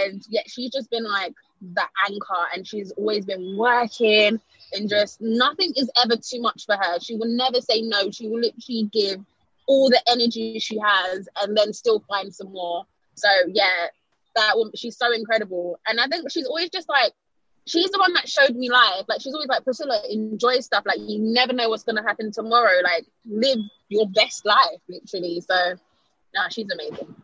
[0.00, 4.40] and yet she's just been like the anchor, and she's always been working,
[4.72, 6.98] and just nothing is ever too much for her.
[6.98, 8.10] She will never say no.
[8.10, 9.20] She will literally give
[9.66, 12.84] all the energy she has and then still find some more.
[13.14, 13.86] So yeah,
[14.36, 15.78] that woman, she's so incredible.
[15.86, 17.12] And I think she's always just like,
[17.66, 19.04] she's the one that showed me life.
[19.08, 20.84] Like she's always like, Priscilla, enjoy stuff.
[20.86, 22.80] Like you never know what's gonna happen tomorrow.
[22.82, 25.40] Like live your best life, literally.
[25.40, 25.74] So
[26.34, 27.14] nah, she's amazing.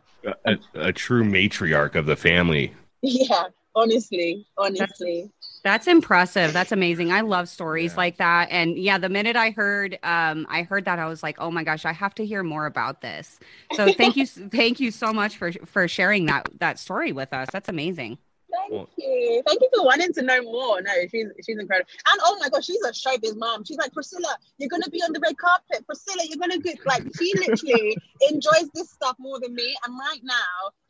[0.44, 2.74] A, a true matriarch of the family.
[3.00, 3.44] Yeah,
[3.76, 5.30] honestly, honestly.
[5.62, 6.52] That's impressive.
[6.52, 7.12] That's amazing.
[7.12, 7.96] I love stories Yeah.
[7.96, 8.48] like that.
[8.50, 11.64] And yeah, the minute I heard um I heard that I was like, "Oh my
[11.64, 13.38] gosh, I have to hear more about this."
[13.74, 17.48] So thank you thank you so much for for sharing that that story with us.
[17.52, 18.18] That's amazing.
[18.50, 19.42] Thank Well- you.
[19.46, 20.80] Thank you for wanting to know more.
[20.80, 21.88] No, she's she's incredible.
[22.10, 23.64] And oh my gosh, she's a showbiz mom.
[23.64, 25.84] She's like, Priscilla, you're gonna be on the red carpet.
[25.86, 27.96] Priscilla, you're gonna get like she literally
[28.30, 29.76] enjoys this stuff more than me.
[29.86, 30.34] And right now,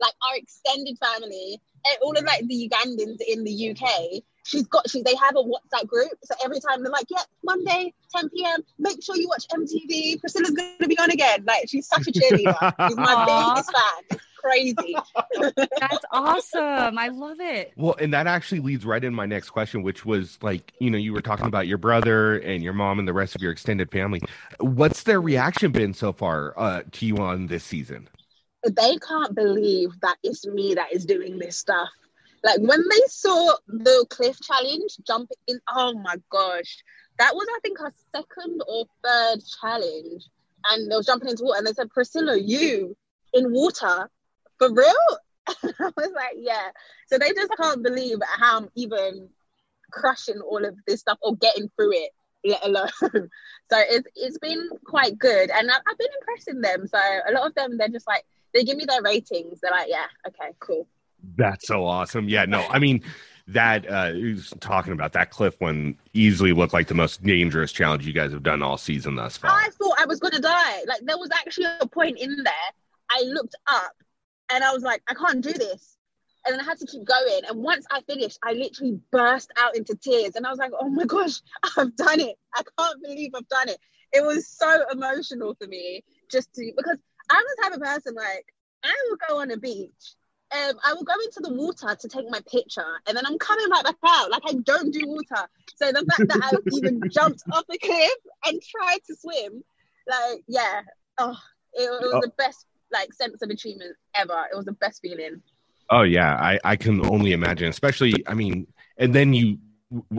[0.01, 1.61] like our extended family,
[2.03, 5.87] all of like the Ugandans in the UK, she's got she they have a WhatsApp
[5.87, 6.13] group.
[6.25, 8.63] So every time they're like, Yeah, Monday, 10 p.m.
[8.79, 10.21] Make sure you watch MTV.
[10.21, 11.45] Priscilla's gonna be on again.
[11.47, 12.89] Like she's such a cheerleader.
[12.89, 13.55] She's my Aw.
[13.55, 14.05] biggest fan.
[14.11, 14.97] It's crazy.
[15.81, 16.99] That's awesome.
[16.99, 17.73] I love it.
[17.77, 20.99] Well, and that actually leads right in my next question, which was like, you know,
[20.99, 23.91] you were talking about your brother and your mom and the rest of your extended
[23.91, 24.21] family.
[24.61, 28.09] What's their reaction been so far uh, to you on this season?
[28.65, 31.89] they can't believe that it's me that is doing this stuff.
[32.45, 36.83] Like when they saw the cliff challenge jump in, oh my gosh,
[37.19, 40.25] that was I think her second or third challenge,
[40.71, 42.97] and they were jumping into water, and they said, "Priscilla, you
[43.33, 44.09] in water
[44.59, 46.71] for real?" I was like, "Yeah."
[47.09, 49.29] So they just can't believe how I'm even
[49.91, 52.11] crushing all of this stuff or getting through it,
[52.45, 52.91] let alone.
[53.03, 53.21] so
[53.73, 56.87] it's it's been quite good, and I've, I've been impressing them.
[56.87, 58.25] So a lot of them, they're just like
[58.55, 59.61] they give me their ratings.
[59.61, 60.87] They're like, "Yeah, okay, cool."
[61.37, 62.29] That's so awesome.
[62.29, 63.03] Yeah, no, I mean,
[63.49, 64.13] that uh,
[64.61, 68.43] talking about that cliff one easily looked like the most dangerous challenge you guys have
[68.43, 69.51] done all season thus far.
[69.51, 70.83] I thought I was gonna die.
[70.87, 72.53] Like there was actually a point in there.
[73.11, 73.95] I looked up
[74.53, 75.97] and I was like, I can't do this.
[76.45, 77.41] And then I had to keep going.
[77.49, 80.37] And once I finished, I literally burst out into tears.
[80.37, 81.41] And I was like, oh my gosh,
[81.77, 82.37] I've done it.
[82.55, 83.79] I can't believe I've done it.
[84.13, 86.99] It was so emotional for me just to because
[87.31, 88.47] I'm the type of person like
[88.85, 90.15] I will go on a beach.
[90.51, 93.69] Um, I will go into the water to take my picture, and then I'm coming
[93.71, 94.31] right back out.
[94.31, 95.47] Like I don't do water.
[95.77, 98.13] So the fact that I even jumped off the cliff
[98.47, 99.63] and tried to swim,
[100.09, 100.81] like yeah,
[101.19, 101.37] oh,
[101.75, 102.21] it, it was Oh.
[102.23, 104.47] the best like sense of achievement ever.
[104.51, 105.43] It was the best feeling.
[105.91, 107.69] Oh yeah, I I can only imagine.
[107.69, 109.59] Especially, I mean, and then you,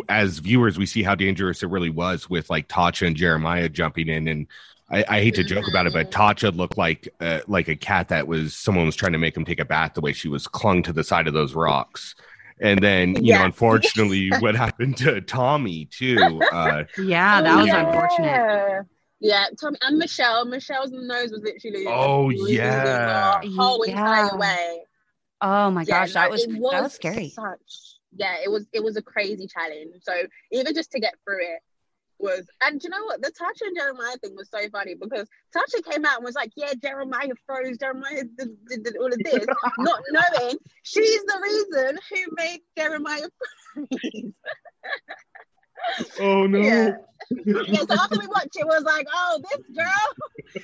[0.08, 4.08] as viewers, we see how dangerous it really was with like Tasha and Jeremiah jumping
[4.10, 4.46] in, and
[4.92, 8.10] I, I hate to joke about it, but Tasha looked like uh, like a cat
[8.10, 10.48] that was someone was trying to make him take a bath the way she was
[10.48, 12.16] clung to the side of those rocks.
[12.62, 16.42] And then, you know, unfortunately, what happened to Tommy too?
[16.52, 17.86] Uh, Yeah, that was yeah.
[17.86, 18.86] unfortunate.
[19.22, 20.46] Yeah, Tommy and Michelle.
[20.46, 23.42] Michelle's nose was literally Oh, bleeding yeah.
[23.42, 24.26] the whole Yeah.
[24.26, 24.82] entire way.
[25.42, 27.30] Oh my Yeah, gosh, that no, was that was scary.
[27.30, 29.94] Such yeah, it was it was a crazy challenge.
[30.02, 30.14] So
[30.52, 31.60] even just to get through it
[32.20, 35.84] was and you know what the Tasha and Jeremiah thing was so funny because Tasha
[35.90, 39.46] came out and was like, Yeah, Jeremiah froze, Jeremiah did, did, did all of this,
[39.80, 43.30] not knowing she's the reason who made Jeremiah
[43.74, 44.34] freeze.
[46.20, 46.60] oh no!
[46.60, 46.92] Yeah.
[47.46, 50.14] yeah, so after we watched it, it was like, oh, this girl,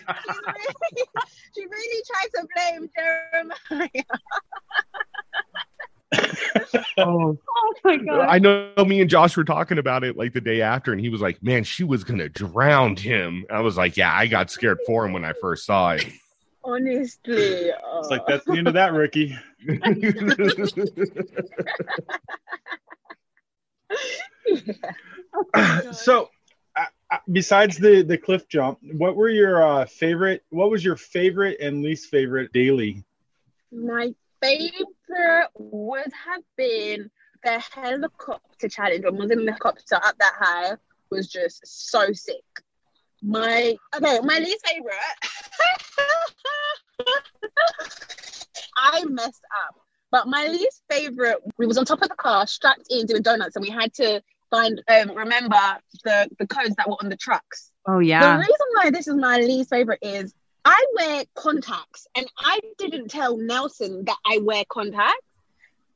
[0.08, 1.06] really,
[1.56, 4.04] she really tried to blame Jeremiah.
[6.98, 8.28] Oh, Oh my god.
[8.30, 11.10] I know me and Josh were talking about it like the day after, and he
[11.10, 14.80] was like, "Man, she was gonna drown him." I was like, "Yeah, I got scared
[14.86, 16.06] for him when I first saw it."
[16.64, 18.00] Honestly, oh.
[18.00, 19.38] It's like uh, that's the end of that rookie.
[25.94, 26.30] so
[26.76, 26.88] I,
[27.32, 30.44] besides the the cliff jump, what were your uh, favorite?
[30.50, 33.04] What was your favorite and least favorite daily?
[33.72, 37.10] My favorite would have been
[37.44, 39.04] the helicopter challenge.
[39.06, 40.76] When I was in the helicopter up that high
[41.12, 42.44] was just so sick.
[43.22, 44.96] My okay, my least favorite.
[48.78, 49.76] I messed up.
[50.12, 53.56] But my least favorite, we was on top of the car, strapped in doing donuts,
[53.56, 54.22] and we had to
[54.52, 55.60] find um remember
[56.04, 57.72] the the codes that were on the trucks.
[57.88, 58.36] Oh yeah.
[58.36, 60.34] The reason why this is my least favorite is
[60.66, 65.22] I wear contacts, and I didn't tell Nelson that I wear contacts.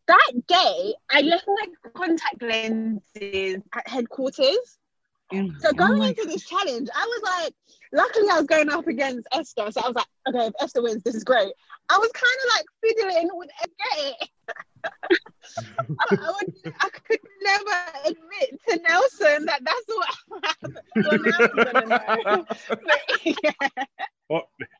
[0.07, 4.77] That day, I left my contact lenses at headquarters.
[5.31, 7.53] Oh so Oh going my into this challenge, I was like,
[7.93, 9.71] luckily I was going up against Esther.
[9.71, 11.51] So I was like, okay, if Esther wins, this is great.
[11.89, 14.29] I was kind of like fiddling with it.
[15.99, 17.71] I, would, I could never
[18.05, 20.79] admit to Nelson that that's what happened.
[20.95, 22.45] Well, now he's gonna know.
[22.69, 23.78] But, yeah.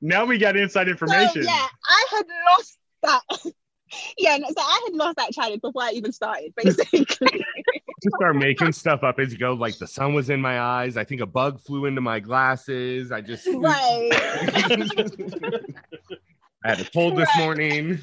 [0.10, 1.43] Well, now we got inside So, information.
[1.43, 3.22] yeah, I had lost that.
[4.17, 7.06] yeah, no, so I had lost that challenge before I even started, basically.
[8.02, 9.54] Just start making stuff up as you go.
[9.54, 10.95] Like the sun was in my eyes.
[10.95, 13.12] I think a bug flew into my glasses.
[13.12, 14.10] I just right.
[16.63, 17.43] I had a cold this Right.
[17.43, 18.00] morning.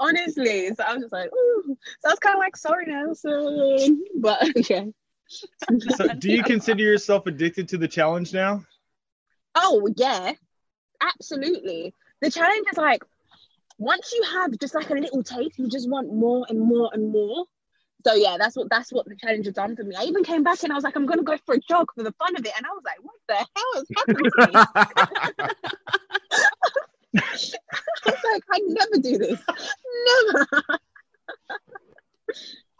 [0.00, 0.68] honestly.
[0.74, 1.76] So I was just like, ooh.
[2.00, 4.02] So I was kind of like, sorry, Nelson.
[4.16, 4.84] But yeah.
[5.94, 8.62] So, do you consider yourself addicted to the challenge now?
[9.58, 10.32] Oh, yeah.
[11.00, 11.94] Absolutely.
[12.20, 13.02] The challenge is like,
[13.78, 17.12] once you have just like a little taste, you just want more and more and
[17.12, 17.46] more.
[18.06, 19.94] So yeah, that's what that's what the challenge has done for me.
[19.96, 22.04] I even came back and I was like, I'm gonna go for a jog for
[22.04, 24.52] the fun of it, and I was like, what the hell has happened to me?
[27.16, 29.40] I was like, I never do this,
[30.32, 30.62] never.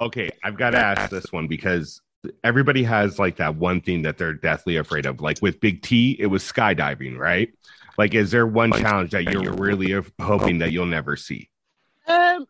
[0.00, 2.00] okay, I've got to ask this one because
[2.42, 5.20] everybody has like that one thing that they're deathly afraid of.
[5.20, 7.52] Like with Big T, it was skydiving, right?
[7.96, 11.50] Like, is there one challenge that you're really hoping that you'll never see?
[12.06, 12.46] Um,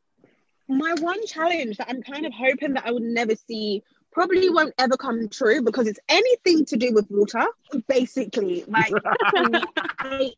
[0.68, 4.74] my one challenge that I'm kind of hoping that I would never see probably won't
[4.78, 7.46] ever come true because it's anything to do with water,
[7.88, 8.64] basically.
[8.66, 8.92] Like
[9.98, 10.33] I,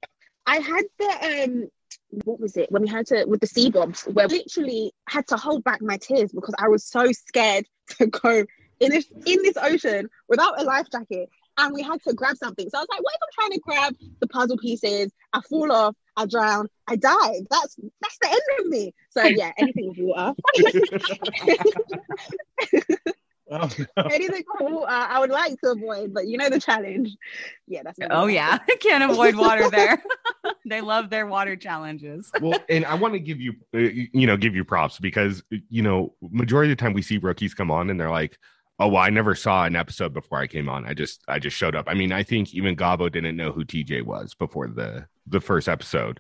[0.47, 1.69] I had the um,
[2.25, 5.27] what was it when we had to with the sea bombs where we literally had
[5.29, 7.67] to hold back my tears because I was so scared
[7.99, 8.45] to go
[8.81, 11.29] in this in this ocean without a life jacket.
[11.59, 12.71] And we had to grab something.
[12.71, 15.13] So I was like, what if I'm trying to grab the puzzle pieces?
[15.35, 17.41] I fall off, I drown, I die.
[17.51, 18.95] That's that's the end of me.
[19.11, 20.35] So yeah, anything with water.
[23.53, 24.03] Oh, no.
[24.05, 27.11] anything with water, I would like to avoid, but you know the challenge.
[27.67, 28.59] Yeah, that's Oh yeah.
[28.81, 30.01] Can't avoid water there.
[30.69, 32.31] they love their water challenges.
[32.41, 33.79] well, and I want to give you, uh,
[34.13, 37.53] you know, give you props because you know, majority of the time we see rookies
[37.53, 38.39] come on and they're like,
[38.81, 40.85] "Oh, well, I never saw an episode before I came on.
[40.85, 43.65] I just, I just showed up." I mean, I think even Gabo didn't know who
[43.65, 46.19] TJ was before the the first episode.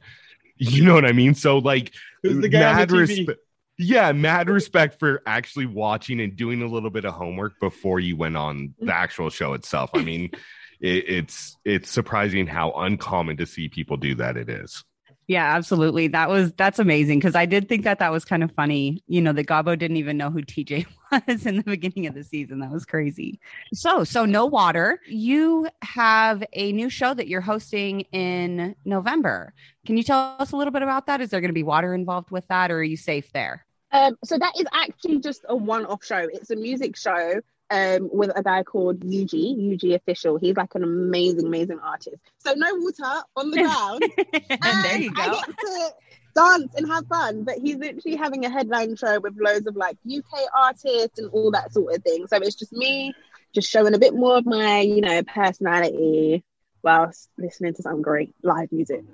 [0.56, 1.34] You know what I mean?
[1.34, 3.36] So like, Who's the guy on the
[3.80, 8.14] yeah, mad respect for actually watching and doing a little bit of homework before you
[8.14, 8.92] went on the mm.
[8.92, 9.90] actual show itself.
[9.94, 10.30] I mean,
[10.80, 14.36] it, it's it's surprising how uncommon to see people do that.
[14.36, 14.84] It is.
[15.30, 16.08] Yeah, absolutely.
[16.08, 19.00] That was that's amazing because I did think that that was kind of funny.
[19.06, 20.86] You know, that Gabo didn't even know who TJ
[21.28, 22.58] was in the beginning of the season.
[22.58, 23.38] That was crazy.
[23.72, 25.00] So, so no water.
[25.06, 29.54] You have a new show that you're hosting in November.
[29.86, 31.20] Can you tell us a little bit about that?
[31.20, 33.64] Is there going to be water involved with that, or are you safe there?
[33.92, 36.26] Um, so that is actually just a one-off show.
[36.32, 40.38] It's a music show um, with a guy called UG, UG Official.
[40.38, 42.16] He's like an amazing, amazing artist.
[42.38, 44.02] So no water on the ground.
[44.50, 45.32] and there you I go.
[45.32, 45.90] get to
[46.34, 47.44] dance and have fun.
[47.44, 51.52] But he's literally having a headline show with loads of like UK artists and all
[51.52, 52.26] that sort of thing.
[52.26, 53.14] So it's just me
[53.54, 56.44] just showing a bit more of my, you know, personality
[56.82, 59.04] whilst listening to some great live music.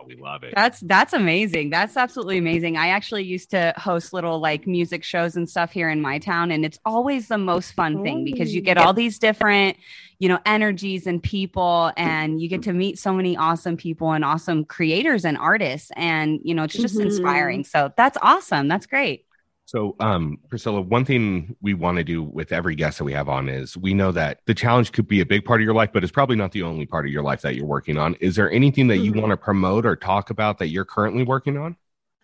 [0.00, 0.54] Oh, we love it.
[0.54, 1.70] That's that's amazing.
[1.70, 2.76] That's absolutely amazing.
[2.76, 6.50] I actually used to host little like music shows and stuff here in my town
[6.50, 9.76] and it's always the most fun thing because you get all these different,
[10.18, 14.24] you know, energies and people and you get to meet so many awesome people and
[14.24, 17.02] awesome creators and artists and you know, it's just Mhm.
[17.02, 17.64] inspiring.
[17.64, 18.68] So that's awesome.
[18.68, 19.24] That's great.
[19.70, 23.28] So, um, Priscilla, one thing we want to do with every guest that we have
[23.28, 25.90] on is we know that the challenge could be a big part of your life,
[25.92, 28.16] but it's probably not the only part of your life that you're working on.
[28.16, 29.20] Is there anything that you Mhm.
[29.20, 31.76] want to promote or talk about that you're currently working on?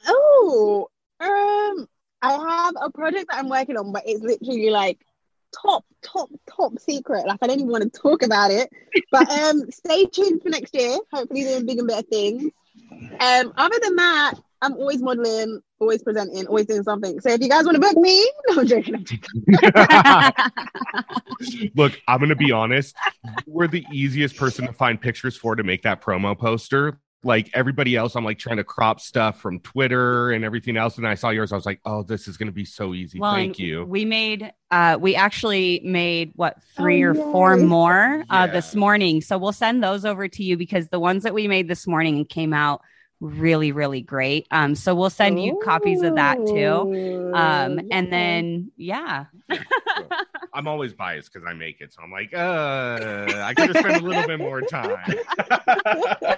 [0.08, 0.88] Oh,
[1.20, 1.88] um,
[2.20, 5.06] I have a project that I'm working on, but it's literally like
[5.52, 7.28] top, top, top secret.
[7.28, 8.72] Like I don't even want to talk about it.
[9.12, 10.98] But um, stay tuned for next year.
[11.12, 12.50] Hopefully, doing big and better things.
[13.20, 17.20] Um, other than that, I'm always modeling, always presenting, always doing something.
[17.20, 18.94] So if you guys want to book me, no, I'm joking.
[18.94, 20.32] I'm joking.
[21.74, 22.96] Look, I'm gonna be honest.
[23.46, 26.98] We're the easiest person to find pictures for to make that promo poster.
[27.22, 30.96] Like everybody else, I'm like trying to crop stuff from Twitter and everything else.
[30.96, 31.52] And I saw yours.
[31.52, 33.18] I was like, oh, this is gonna be so easy.
[33.18, 33.84] Well, Thank you.
[33.84, 37.64] We made uh we actually made what three Oh, or four yay.
[37.64, 38.46] more uh Yeah.
[38.46, 39.20] this morning.
[39.20, 42.24] So we'll send those over to you because the ones that we made this morning
[42.24, 42.80] came out
[43.20, 44.46] really, really great.
[44.50, 47.32] Um so we'll send you copies of that too.
[47.34, 49.26] Um and then yeah.
[50.54, 51.92] I'm always biased because I make it.
[51.92, 55.14] So I'm like, uh, I could have spent a little bit more time.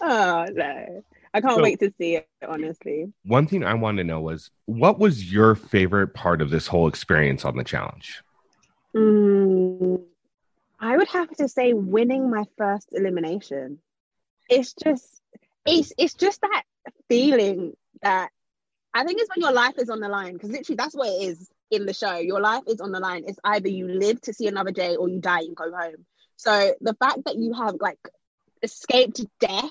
[0.00, 1.04] oh no.
[1.32, 3.12] I can't So- wait to see it, honestly.
[3.24, 6.86] One thing I wanted to know was what was your favorite part of this whole
[6.86, 8.22] experience on the challenge?
[8.94, 10.04] Mm,
[10.78, 13.78] I would have to say winning my first elimination.
[14.48, 15.20] It's just
[15.66, 16.64] it's it's just that
[17.08, 17.72] feeling
[18.02, 18.30] that
[18.92, 21.28] I think it's when your life is on the line because literally that's what it
[21.28, 22.16] is in the show.
[22.18, 23.24] Your life is on the line.
[23.26, 26.06] It's either you live to see another day or you die and go home.
[26.36, 27.98] So the fact that you have like
[28.62, 29.70] escaped death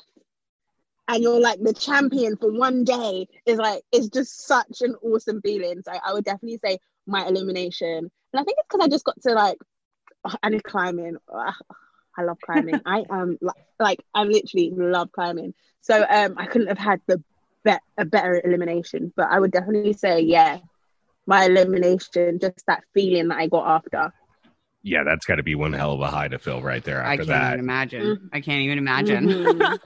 [1.07, 5.41] and you're like the champion for one day is like it's just such an awesome
[5.41, 5.81] feeling.
[5.83, 8.09] So I would definitely say my elimination.
[8.33, 9.57] And I think it's because I just got to like
[10.43, 11.17] and climbing.
[11.33, 11.53] Ugh,
[12.17, 12.81] I love climbing.
[12.85, 15.53] I am like, like I literally love climbing.
[15.81, 17.23] So um I couldn't have had the
[17.63, 19.13] bet a better elimination.
[19.15, 20.59] But I would definitely say yeah,
[21.25, 24.13] my elimination, just that feeling that I got after.
[24.85, 27.15] Yeah, that's got to be one hell of a high to fill right there I
[27.15, 27.47] can't that.
[27.53, 28.17] even imagine.
[28.17, 28.29] Mhm.
[28.33, 29.27] I can't even imagine.
[29.27, 29.79] Mhm.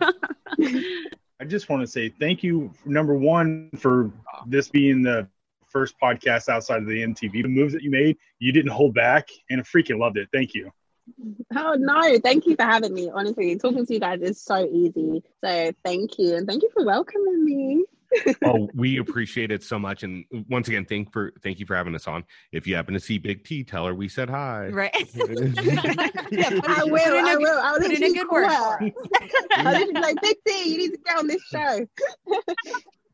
[1.40, 4.12] I just want to say thank you, number one, for
[4.48, 5.28] this being the
[5.70, 7.44] first podcast outside of the MTV.
[7.44, 10.30] The moves that you made, you didn't hold back, and I freaking loved it.
[10.34, 10.72] Thank you.
[11.56, 13.10] Oh no, thank you for having me.
[13.14, 15.24] Honestly, talking to you guys is so easy.
[15.44, 16.36] So thank you.
[16.36, 17.86] And thank you for welcoming me.
[18.46, 20.04] oh, we appreciate it so much.
[20.04, 22.24] And once again, thank for thank you for having us on.
[22.52, 24.68] If you happen to see Big T, tell her we said hi.
[24.68, 24.92] right.
[24.96, 27.60] I Put will, in a I will.
[27.62, 28.78] I will put in a good call word her.
[28.80, 28.92] for us.
[29.56, 31.88] I was like, Big T, you need to get on this show.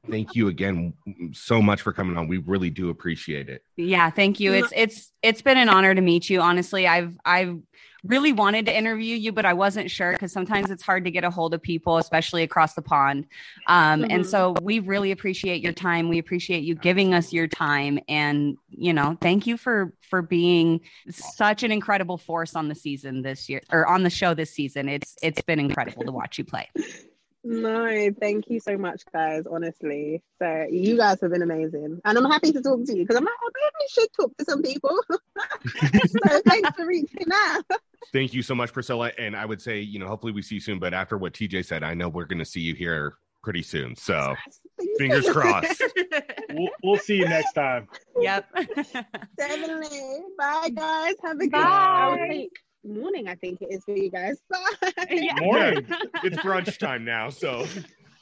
[0.09, 0.93] Thank you again
[1.33, 2.27] so much for coming on.
[2.27, 3.63] We really do appreciate it.
[3.77, 4.53] Yeah, thank you.
[4.53, 6.41] It's it's it's been an honor to meet you.
[6.41, 7.57] Honestly, I've I've
[8.03, 11.23] really wanted to interview you, but I wasn't sure because sometimes it's hard to get
[11.23, 13.27] a hold of people, especially across the pond.
[13.67, 14.29] Um, And Mhm.
[14.29, 16.09] so we really appreciate your time.
[16.09, 20.81] We appreciate you giving us your time, and you know, thank you for for being
[21.09, 24.89] such an incredible force on the season this year or on the show this season.
[24.89, 26.69] It's it's been incredible to watch you play.
[27.43, 29.43] No, thank you so much, guys.
[29.49, 33.17] Honestly, so you guys have been amazing, and I'm happy to talk to you because
[33.17, 34.97] I'm like, oh, I really should talk to some people.
[35.09, 37.65] so thanks for reaching out.
[38.13, 39.11] Thank you so much, Priscilla.
[39.17, 40.79] And I would say, you know, hopefully we see you soon.
[40.79, 43.95] But after what TJ said, I know we're going to see you here pretty soon.
[43.95, 44.35] So
[44.97, 45.83] fingers crossed.
[46.49, 47.87] We'll, we'll see you next time.
[48.21, 48.47] yep.
[49.37, 50.19] Definitely.
[50.37, 51.15] Bye, guys.
[51.23, 52.47] Have a good Bye.
[52.83, 53.27] I would say morning.
[53.27, 54.37] I think it is for you guys.
[55.09, 55.35] Yeah.
[55.39, 55.85] Morning.
[56.23, 57.29] it's brunch time now.
[57.29, 57.65] So,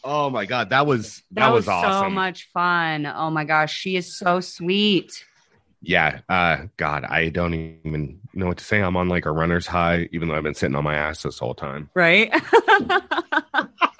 [0.03, 2.09] oh my God, that was that, That, was, was, awesome.
[2.09, 3.05] so much fun.
[3.05, 5.23] Oh my gosh, she is so sweet.
[5.81, 6.19] Yeah.
[6.27, 8.81] Uh, God, I don't even know what to say.
[8.81, 11.39] I'm on like a runner's high, even though I've been sitting on my ass this
[11.39, 11.89] whole time.
[11.93, 12.33] Right?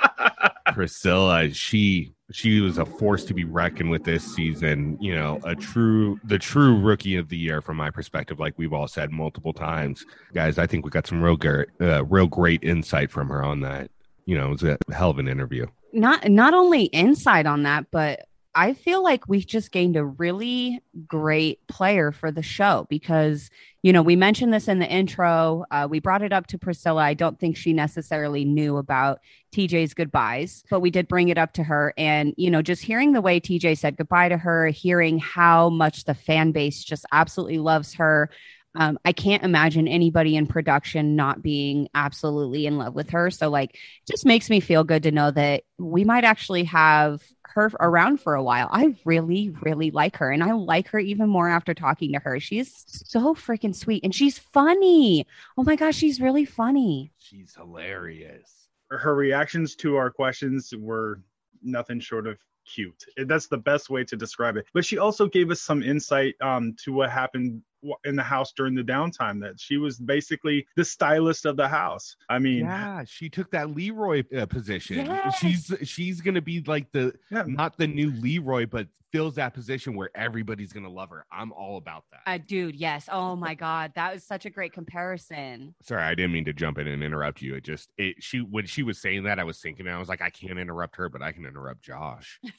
[0.82, 4.98] Priscilla, she she was a force to be reckoned with this season.
[5.00, 8.74] You know, a true the true rookie of the year from my perspective, like we've
[8.74, 10.04] all said multiple times.
[10.34, 13.60] Guys, I think we got some real great, uh, real great insight from her on
[13.60, 13.92] that.
[14.26, 15.68] You know, it was a hell of an interview.
[15.94, 20.82] not not only insight on that, but I feel like we just gained a really
[21.08, 23.49] great player for the show because,
[23.82, 25.64] you know, we mentioned this in the intro.
[25.72, 27.02] Uh, we brought it up to Priscilla.
[27.02, 29.22] I don't think she necessarily knew about
[29.56, 31.93] TJ's goodbyes, but we did bring it up to her.
[31.97, 36.04] And, you know, just hearing the way TJ said goodbye to her, hearing how much
[36.04, 38.30] the fan base just absolutely loves her.
[38.76, 43.30] Um, I can't imagine anybody in production not being absolutely in love with her.
[43.30, 43.78] So, like,
[44.10, 47.22] just makes me feel good to know that we might actually have
[47.54, 48.70] her around for a while.
[48.72, 50.32] I really, really like her.
[50.32, 52.39] And I like her even more after talking to her.
[52.39, 55.26] She's so freaking sweet and she's funny.
[55.58, 57.12] Oh my gosh, she's really funny.
[57.18, 58.68] She's hilarious.
[58.89, 61.22] Her reactions to our questions were
[61.62, 63.06] nothing short of cute.
[63.26, 64.66] That's the best way to describe it.
[64.74, 67.62] But she also gave us some insight um, to what happened
[68.06, 69.42] in the house during the downtime.
[69.42, 72.16] That she was basically the stylist of the house.
[72.30, 75.06] I mean, yeah, she took that Leroy uh, position.
[75.06, 75.38] Yes.
[75.38, 77.44] She's she's gonna be like the Yeah.
[77.48, 81.26] not the new Leroy, but fills that position where everybody's gonna love her.
[81.32, 82.22] I'm all about that.
[82.26, 83.10] Uh, dude, yes.
[83.12, 83.92] Oh my God.
[83.96, 85.76] That was such a great comparison.
[85.82, 87.56] Sorry, I didn't mean to jump in and interrupt you.
[87.56, 90.22] It just it she when she was saying that, I was thinking, I was like,
[90.22, 92.40] I can't interrupt her, but I can interrupt Josh.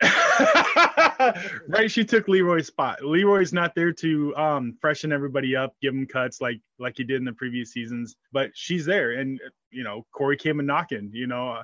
[1.68, 6.06] right she took leroy's spot leroy's not there to um freshen everybody up give them
[6.06, 8.16] cuts like like he did in the previous seasons.
[8.32, 9.12] But she's there.
[9.12, 11.62] And you know corey came a knocking you know uh,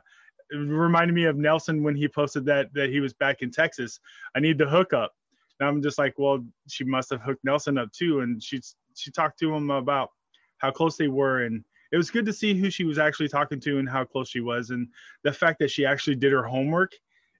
[0.50, 4.00] it reminded me of nelson when he posted that that he was back in texas.
[4.34, 5.12] I need the hookup.
[5.60, 8.20] And i'm just like well she must have hooked nelson up too.
[8.20, 8.60] And she
[8.94, 10.10] she talked to him about
[10.58, 11.42] how close they were.
[11.42, 14.30] And it was good to see who she was actually talking to and how close
[14.30, 14.70] she was.
[14.70, 14.88] And
[15.24, 16.92] the fact that she actually did her homework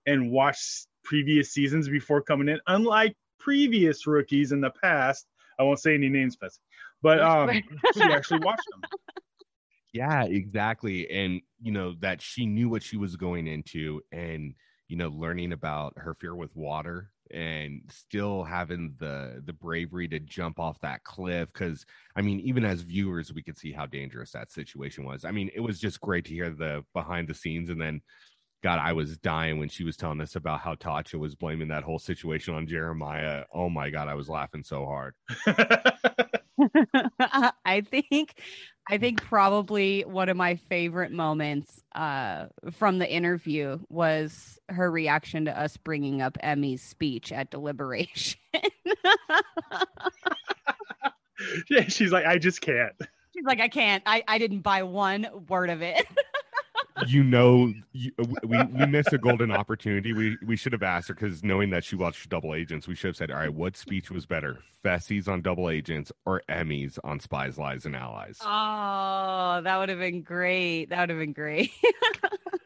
[0.06, 5.26] and watched previous seasons before coming in, unlike previous rookies in the past.
[5.59, 6.61] I won't say any names, Betsy,
[7.03, 7.51] but um,
[7.95, 8.82] she actually watched them.
[9.93, 11.11] Yeah, exactly.
[11.11, 14.55] And you know, that she knew what she was going into and
[14.88, 20.20] you know, learning about her fear with water and still having the the bravery to
[20.20, 24.32] jump off that cliff because i mean even as viewers we could see how dangerous
[24.32, 27.70] that situation was i mean it was just great to hear the behind the scenes
[27.70, 28.01] and then
[28.62, 31.82] god i was dying when she was telling us about how tacha was blaming that
[31.82, 35.14] whole situation on jeremiah oh my god i was laughing so hard
[37.64, 38.34] I think
[38.90, 45.44] I think probably one of my favorite moments uh, from the interview was her reaction
[45.44, 48.40] to us bringing up Emmy's speech at deliberation.
[51.70, 52.94] yeah, she's like, I just can't.
[53.34, 54.02] She's like, I can't.
[54.04, 56.06] I, I didn't buy one word of it.
[57.07, 58.11] you know you,
[58.45, 61.84] we we missed a golden opportunity we we should have asked her because knowing that
[61.84, 65.28] she watched double agents we should have said all right what speech was better Fessy's
[65.28, 70.22] on double agents or emmy's on spies lies and allies oh, that would have been
[70.22, 70.90] great.
[70.90, 71.70] That would have been great.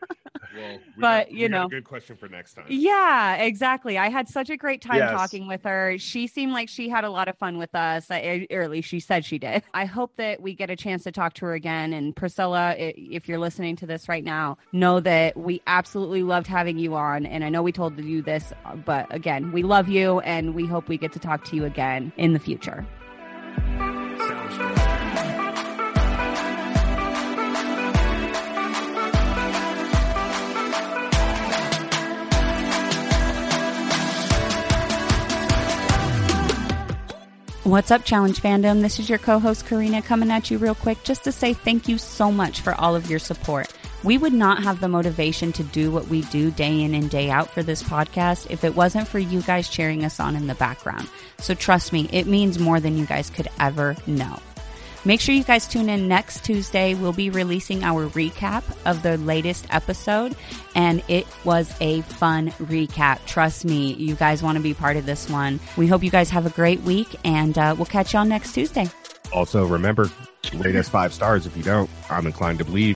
[0.56, 1.68] well But, you know.
[1.68, 3.98] good question for next time Yeah, exactly.
[3.98, 5.10] I had such a great time Yes.
[5.12, 5.96] talking with her.
[5.98, 8.88] She seemed like she had a lot of fun with us, I- or at least
[8.88, 9.62] she said she did.
[9.74, 11.92] I hope that we get a chance to talk to her again.
[11.92, 16.78] And Priscilla, if you're listening to this right now, know that we absolutely loved having
[16.78, 17.26] you on.
[17.26, 18.52] And I know we told you this,
[18.84, 22.12] but again, we love you and we hope we get to talk to you again
[22.16, 22.86] in the future.
[37.66, 38.80] What's up, Challenge Fandom?
[38.80, 41.88] This is your co host, Corrina, coming at you real quick just to say thank
[41.88, 43.74] you so much for all of your support.
[44.04, 47.28] We would not have the motivation to do what we do day in and day
[47.28, 50.54] out for this podcast if it wasn't for you guys cheering us on in the
[50.54, 51.08] background.
[51.38, 54.38] So trust me, it means more than you guys could ever know.
[55.06, 56.94] Make sure you guys tune in next Tuesday.
[56.94, 60.34] We'll be releasing our recap of the latest episode,
[60.74, 63.24] and it was a fun recap.
[63.24, 65.60] Trust me, you guys want to be part of this one.
[65.76, 68.90] We hope you guys have a great week, and uh, we'll catch y'all next Tuesday.
[69.32, 70.10] also remember
[70.54, 72.84] rate us five stars if you don't i'm inclined to believe